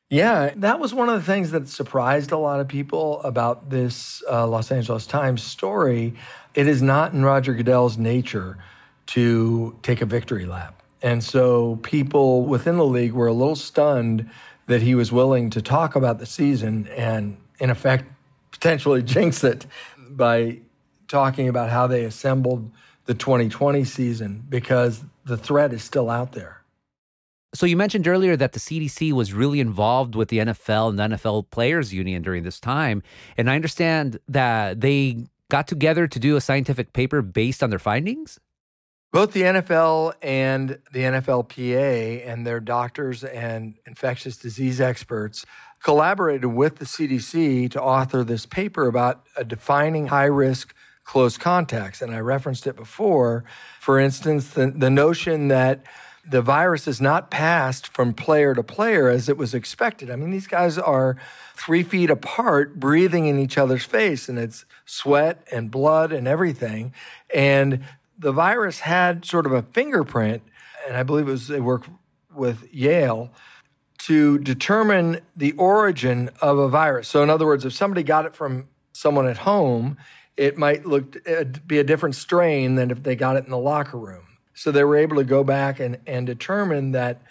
Yeah, 0.09 0.51
that 0.57 0.81
was 0.81 0.93
one 0.93 1.07
of 1.07 1.15
the 1.15 1.25
things 1.25 1.51
that 1.51 1.69
surprised 1.69 2.33
a 2.33 2.37
lot 2.37 2.59
of 2.59 2.67
people 2.67 3.21
about 3.21 3.69
this 3.69 4.21
uh, 4.29 4.45
Los 4.45 4.73
Angeles 4.73 5.05
Times 5.05 5.41
story. 5.41 6.15
It 6.53 6.67
is 6.67 6.81
not 6.81 7.13
in 7.13 7.23
Roger 7.23 7.53
Goodell's 7.53 7.97
nature 7.97 8.57
to 9.05 9.79
take 9.83 10.01
a 10.01 10.05
victory 10.05 10.45
lap. 10.45 10.83
And 11.01 11.23
so 11.23 11.77
people 11.83 12.43
within 12.43 12.75
the 12.75 12.85
league 12.85 13.13
were 13.13 13.27
a 13.27 13.33
little 13.33 13.55
stunned 13.55 14.29
that 14.65 14.81
he 14.81 14.95
was 14.95 15.13
willing 15.13 15.49
to 15.51 15.61
talk 15.61 15.95
about 15.95 16.19
the 16.19 16.25
season 16.25 16.89
and, 16.89 17.37
in 17.61 17.69
effect, 17.69 18.03
potentially 18.51 19.01
jinx 19.13 19.45
it 19.45 19.65
by 20.09 20.59
talking 21.07 21.47
about 21.47 21.69
how 21.69 21.87
they 21.87 22.03
assembled 22.03 22.69
the 23.07 23.13
2020 23.13 23.83
season 23.83 24.43
because 24.47 25.03
the 25.25 25.37
threat 25.37 25.73
is 25.73 25.83
still 25.83 26.09
out 26.09 26.33
there. 26.33 26.61
So 27.55 27.65
you 27.65 27.77
mentioned 27.77 28.07
earlier 28.07 28.35
that 28.35 28.51
the 28.51 28.59
CDC 28.59 29.13
was 29.13 29.33
really 29.33 29.59
involved 29.59 30.15
with 30.15 30.27
the 30.27 30.39
NFL 30.39 30.89
and 30.89 30.99
the 30.99 31.17
NFL 31.17 31.49
Players 31.49 31.93
Union 31.93 32.21
during 32.21 32.43
this 32.43 32.59
time, 32.59 33.01
and 33.37 33.49
I 33.49 33.55
understand 33.55 34.19
that 34.27 34.81
they 34.81 35.25
got 35.49 35.67
together 35.67 36.07
to 36.07 36.19
do 36.19 36.35
a 36.35 36.41
scientific 36.41 36.91
paper 36.93 37.21
based 37.21 37.63
on 37.63 37.69
their 37.69 37.79
findings. 37.79 38.39
Both 39.13 39.31
the 39.31 39.43
NFL 39.43 40.15
and 40.21 40.79
the 40.91 40.99
NFLPA 40.99 42.27
and 42.27 42.45
their 42.45 42.59
doctors 42.59 43.23
and 43.23 43.75
infectious 43.87 44.35
disease 44.35 44.81
experts 44.81 45.45
collaborated 45.81 46.45
with 46.45 46.75
the 46.75 46.85
CDC 46.85 47.71
to 47.71 47.81
author 47.81 48.25
this 48.25 48.45
paper 48.45 48.87
about 48.87 49.25
a 49.37 49.45
defining 49.45 50.07
high 50.07 50.25
risk 50.25 50.75
close 51.07 51.37
contacts. 51.37 52.01
And 52.01 52.13
I 52.13 52.19
referenced 52.19 52.67
it 52.67 52.75
before. 52.75 53.45
For 53.79 53.97
instance, 53.97 54.49
the, 54.49 54.71
the 54.75 54.89
notion 54.89 55.47
that 55.47 55.83
the 56.29 56.41
virus 56.41 56.85
is 56.85 56.99
not 56.99 57.31
passed 57.31 57.87
from 57.87 58.13
player 58.13 58.53
to 58.53 58.61
player 58.61 59.07
as 59.07 59.29
it 59.29 59.37
was 59.37 59.53
expected. 59.53 60.11
I 60.11 60.17
mean, 60.17 60.31
these 60.31 60.47
guys 60.47 60.77
are 60.77 61.15
three 61.55 61.83
feet 61.83 62.09
apart, 62.09 62.77
breathing 62.77 63.27
in 63.27 63.39
each 63.39 63.57
other's 63.57 63.85
face, 63.85 64.27
and 64.27 64.37
it's 64.37 64.65
sweat 64.85 65.47
and 65.49 65.71
blood 65.71 66.11
and 66.11 66.27
everything. 66.27 66.93
And 67.33 67.85
the 68.19 68.33
virus 68.33 68.81
had 68.81 69.23
sort 69.23 69.45
of 69.45 69.53
a 69.53 69.61
fingerprint, 69.61 70.43
and 70.85 70.97
I 70.97 71.03
believe 71.03 71.29
it 71.29 71.31
was 71.31 71.47
they 71.47 71.61
worked 71.61 71.89
with 72.35 72.67
Yale 72.73 73.31
to 73.99 74.37
determine 74.39 75.21
the 75.37 75.53
origin 75.53 76.29
of 76.41 76.57
a 76.57 76.67
virus. 76.67 77.07
So, 77.07 77.23
in 77.23 77.29
other 77.29 77.45
words, 77.45 77.63
if 77.63 77.71
somebody 77.71 78.03
got 78.03 78.25
it 78.25 78.35
from 78.35 78.67
someone 78.91 79.27
at 79.27 79.37
home, 79.37 79.97
it 80.37 80.57
might 80.57 80.85
look 80.85 81.17
be 81.67 81.79
a 81.79 81.83
different 81.83 82.15
strain 82.15 82.75
than 82.75 82.91
if 82.91 83.03
they 83.03 83.15
got 83.15 83.35
it 83.35 83.45
in 83.45 83.51
the 83.51 83.57
locker 83.57 83.97
room. 83.97 84.23
So 84.53 84.71
they 84.71 84.83
were 84.83 84.95
able 84.95 85.17
to 85.17 85.23
go 85.23 85.43
back 85.43 85.79
and, 85.79 85.97
and 86.07 86.25
determine 86.25 86.91
that 86.93 87.21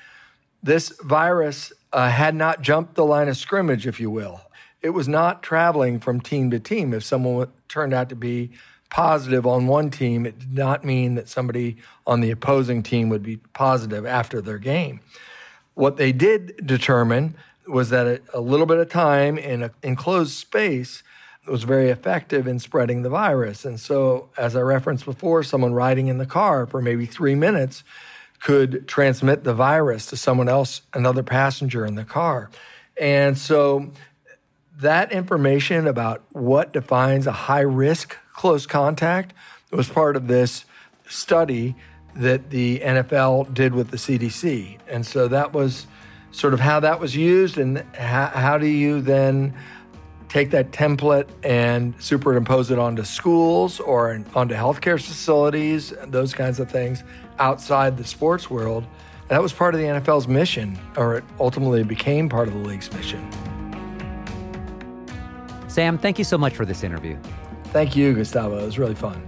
this 0.63 0.91
virus 1.01 1.73
uh, 1.93 2.11
had 2.11 2.35
not 2.35 2.61
jumped 2.61 2.95
the 2.95 3.05
line 3.05 3.29
of 3.29 3.37
scrimmage, 3.37 3.87
if 3.87 3.99
you 4.01 4.11
will. 4.11 4.43
It 4.83 4.91
was 4.91 5.09
not 5.09 5.43
traveling 5.43 5.99
from 5.99 6.21
team 6.21 6.51
to 6.51 6.61
team. 6.61 6.93
If 6.93 7.03
someone 7.03 7.49
turned 7.69 7.95
out 7.95 8.09
to 8.11 8.17
be 8.17 8.51
positive 8.91 9.47
on 9.47 9.67
one 9.67 9.91
team, 9.91 10.27
it 10.27 10.39
did 10.39 10.55
not 10.55 10.85
mean 10.85 11.15
that 11.17 11.29
somebody 11.29 11.77
on 12.07 12.21
the 12.21 12.31
opposing 12.31 12.83
team 12.83 13.09
would 13.09 13.23
be 13.23 13.39
positive 13.55 14.07
after 14.07 14.41
their 14.41 14.59
game. 14.59 15.01
What 15.75 15.97
they 15.97 16.13
did 16.13 16.67
determine 16.67 17.37
was 17.67 17.91
that 17.91 18.07
a, 18.07 18.21
a 18.35 18.41
little 18.41 18.67
bit 18.67 18.79
of 18.79 18.89
time 18.89 19.39
in 19.39 19.63
an 19.65 19.71
enclosed 19.83 20.33
space 20.33 21.03
was 21.47 21.65
very 21.65 21.91
effective 21.91 22.47
in 22.47 22.59
spreading 22.59 23.03
the 23.03 23.09
virus. 23.09 23.65
And 23.65 23.79
so, 23.79 24.29
as 24.37 24.57
I 24.57 24.61
referenced 24.61 25.05
before, 25.05 25.43
someone 25.43 25.75
riding 25.75 26.09
in 26.09 26.19
the 26.19 26.27
car 26.27 26.67
for 26.67 26.83
maybe 26.83 27.07
three 27.07 27.35
minutes 27.35 27.85
could 28.41 28.87
transmit 28.87 29.45
the 29.45 29.55
virus 29.55 30.07
to 30.07 30.17
someone 30.17 30.49
else, 30.49 30.83
another 30.93 31.23
passenger 31.23 31.87
in 31.87 31.95
the 31.95 32.05
car. 32.05 32.51
And 33.01 33.37
so, 33.37 33.91
that 34.79 35.13
information 35.13 35.87
about 35.87 36.23
what 36.33 36.73
defines 36.73 37.27
a 37.27 37.33
high 37.33 37.61
risk 37.61 38.17
close 38.35 38.67
contact 38.67 39.33
was 39.71 39.89
part 39.89 40.17
of 40.17 40.27
this 40.27 40.65
study 41.09 41.75
that 42.15 42.51
the 42.51 42.81
NFL 42.81 43.53
did 43.53 43.75
with 43.75 43.91
the 43.91 43.97
CDC. 43.97 44.79
And 44.89 45.07
so 45.07 45.29
that 45.29 45.53
was 45.53 45.87
sort 46.31 46.55
of 46.55 46.61
how 46.61 46.81
that 46.81 47.01
was 47.01 47.17
used, 47.17 47.57
and 47.57 47.79
how, 47.95 48.27
how 48.27 48.59
do 48.59 48.67
you 48.67 49.01
then 49.01 49.55
take 50.29 50.51
that 50.51 50.73
template 50.73 51.29
and 51.43 51.95
superimpose 52.01 52.71
it 52.71 52.79
onto 52.79 53.05
schools 53.05 53.81
or 53.81 54.23
onto 54.35 54.55
healthcare 54.55 55.03
facilities, 55.03 55.93
those 56.07 56.35
kinds 56.35 56.61
of 56.61 56.71
things 56.71 57.05
outside 57.39 57.97
the 57.97 58.05
sports 58.05 58.51
world. 58.51 58.85
That 59.29 59.43
was 59.43 59.53
part 59.53 59.75
of 59.75 59.81
the 59.81 59.87
NFL's 59.87 60.29
mission, 60.29 60.79
or 60.97 61.17
it 61.17 61.25
ultimately 61.41 61.83
became 61.83 62.29
part 62.29 62.49
of 62.49 62.55
the 62.55 62.61
league's 62.61 62.93
mission. 62.93 63.29
Sam, 65.69 65.99
thank 65.99 66.19
you 66.19 66.25
so 66.25 66.39
much 66.39 66.55
for 66.55 66.65
this 66.65 66.85
interview. 66.85 67.19
Thank 67.65 67.97
you, 67.97 68.15
Gustavo. 68.15 68.59
It 68.59 68.65
was 68.65 68.79
really 68.79 68.95
fun. 68.95 69.26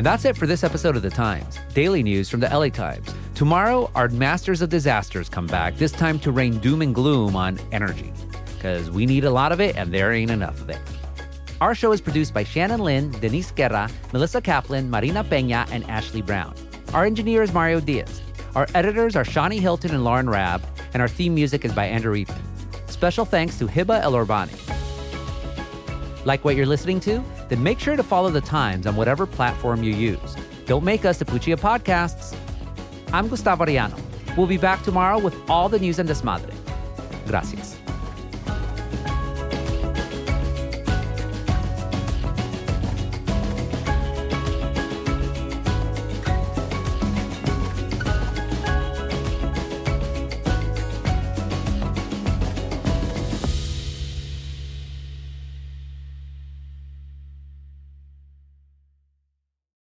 And 0.00 0.06
that's 0.06 0.24
it 0.24 0.34
for 0.34 0.46
this 0.46 0.64
episode 0.64 0.96
of 0.96 1.02
The 1.02 1.10
Times, 1.10 1.58
daily 1.74 2.02
news 2.02 2.30
from 2.30 2.40
the 2.40 2.48
LA 2.48 2.70
Times. 2.70 3.06
Tomorrow, 3.34 3.90
our 3.94 4.08
Masters 4.08 4.62
of 4.62 4.70
Disasters 4.70 5.28
come 5.28 5.46
back, 5.46 5.76
this 5.76 5.92
time 5.92 6.18
to 6.20 6.32
rain 6.32 6.58
doom 6.60 6.80
and 6.80 6.94
gloom 6.94 7.36
on 7.36 7.60
energy 7.70 8.10
because 8.54 8.90
we 8.90 9.04
need 9.04 9.24
a 9.24 9.30
lot 9.30 9.52
of 9.52 9.60
it 9.60 9.76
and 9.76 9.92
there 9.92 10.10
ain't 10.10 10.30
enough 10.30 10.58
of 10.62 10.70
it. 10.70 10.78
Our 11.60 11.74
show 11.74 11.92
is 11.92 12.00
produced 12.00 12.32
by 12.32 12.44
Shannon 12.44 12.80
Lin, 12.80 13.10
Denise 13.10 13.50
Guerra, 13.50 13.90
Melissa 14.14 14.40
Kaplan, 14.40 14.88
Marina 14.90 15.22
Peña, 15.22 15.70
and 15.70 15.84
Ashley 15.84 16.22
Brown. 16.22 16.54
Our 16.94 17.04
engineer 17.04 17.42
is 17.42 17.52
Mario 17.52 17.78
Diaz. 17.78 18.22
Our 18.54 18.66
editors 18.74 19.16
are 19.16 19.24
Shani 19.24 19.60
Hilton 19.60 19.90
and 19.90 20.02
Lauren 20.02 20.30
Raab, 20.30 20.62
and 20.94 21.02
our 21.02 21.08
theme 21.08 21.34
music 21.34 21.66
is 21.66 21.74
by 21.74 21.84
Andrew 21.84 22.14
Eaton. 22.14 22.42
Special 22.86 23.26
thanks 23.26 23.58
to 23.58 23.66
Hiba 23.66 24.00
El. 24.00 24.16
Like 26.24 26.42
what 26.42 26.56
you're 26.56 26.64
listening 26.64 27.00
to? 27.00 27.22
Then 27.50 27.62
make 27.62 27.80
sure 27.80 27.96
to 27.96 28.02
follow 28.02 28.30
the 28.30 28.40
Times 28.40 28.86
on 28.86 28.96
whatever 28.96 29.26
platform 29.26 29.82
you 29.82 29.92
use. 29.92 30.36
Don't 30.66 30.84
make 30.84 31.04
us 31.04 31.18
the 31.18 31.24
Puccia 31.24 31.58
Podcasts. 31.58 32.36
I'm 33.12 33.26
Gustavo 33.28 33.64
Arellano. 33.64 34.00
We'll 34.36 34.46
be 34.46 34.56
back 34.56 34.82
tomorrow 34.84 35.18
with 35.18 35.34
all 35.50 35.68
the 35.68 35.80
news 35.80 35.98
and 35.98 36.08
desmadre. 36.08 36.54
Gracias. 37.26 37.79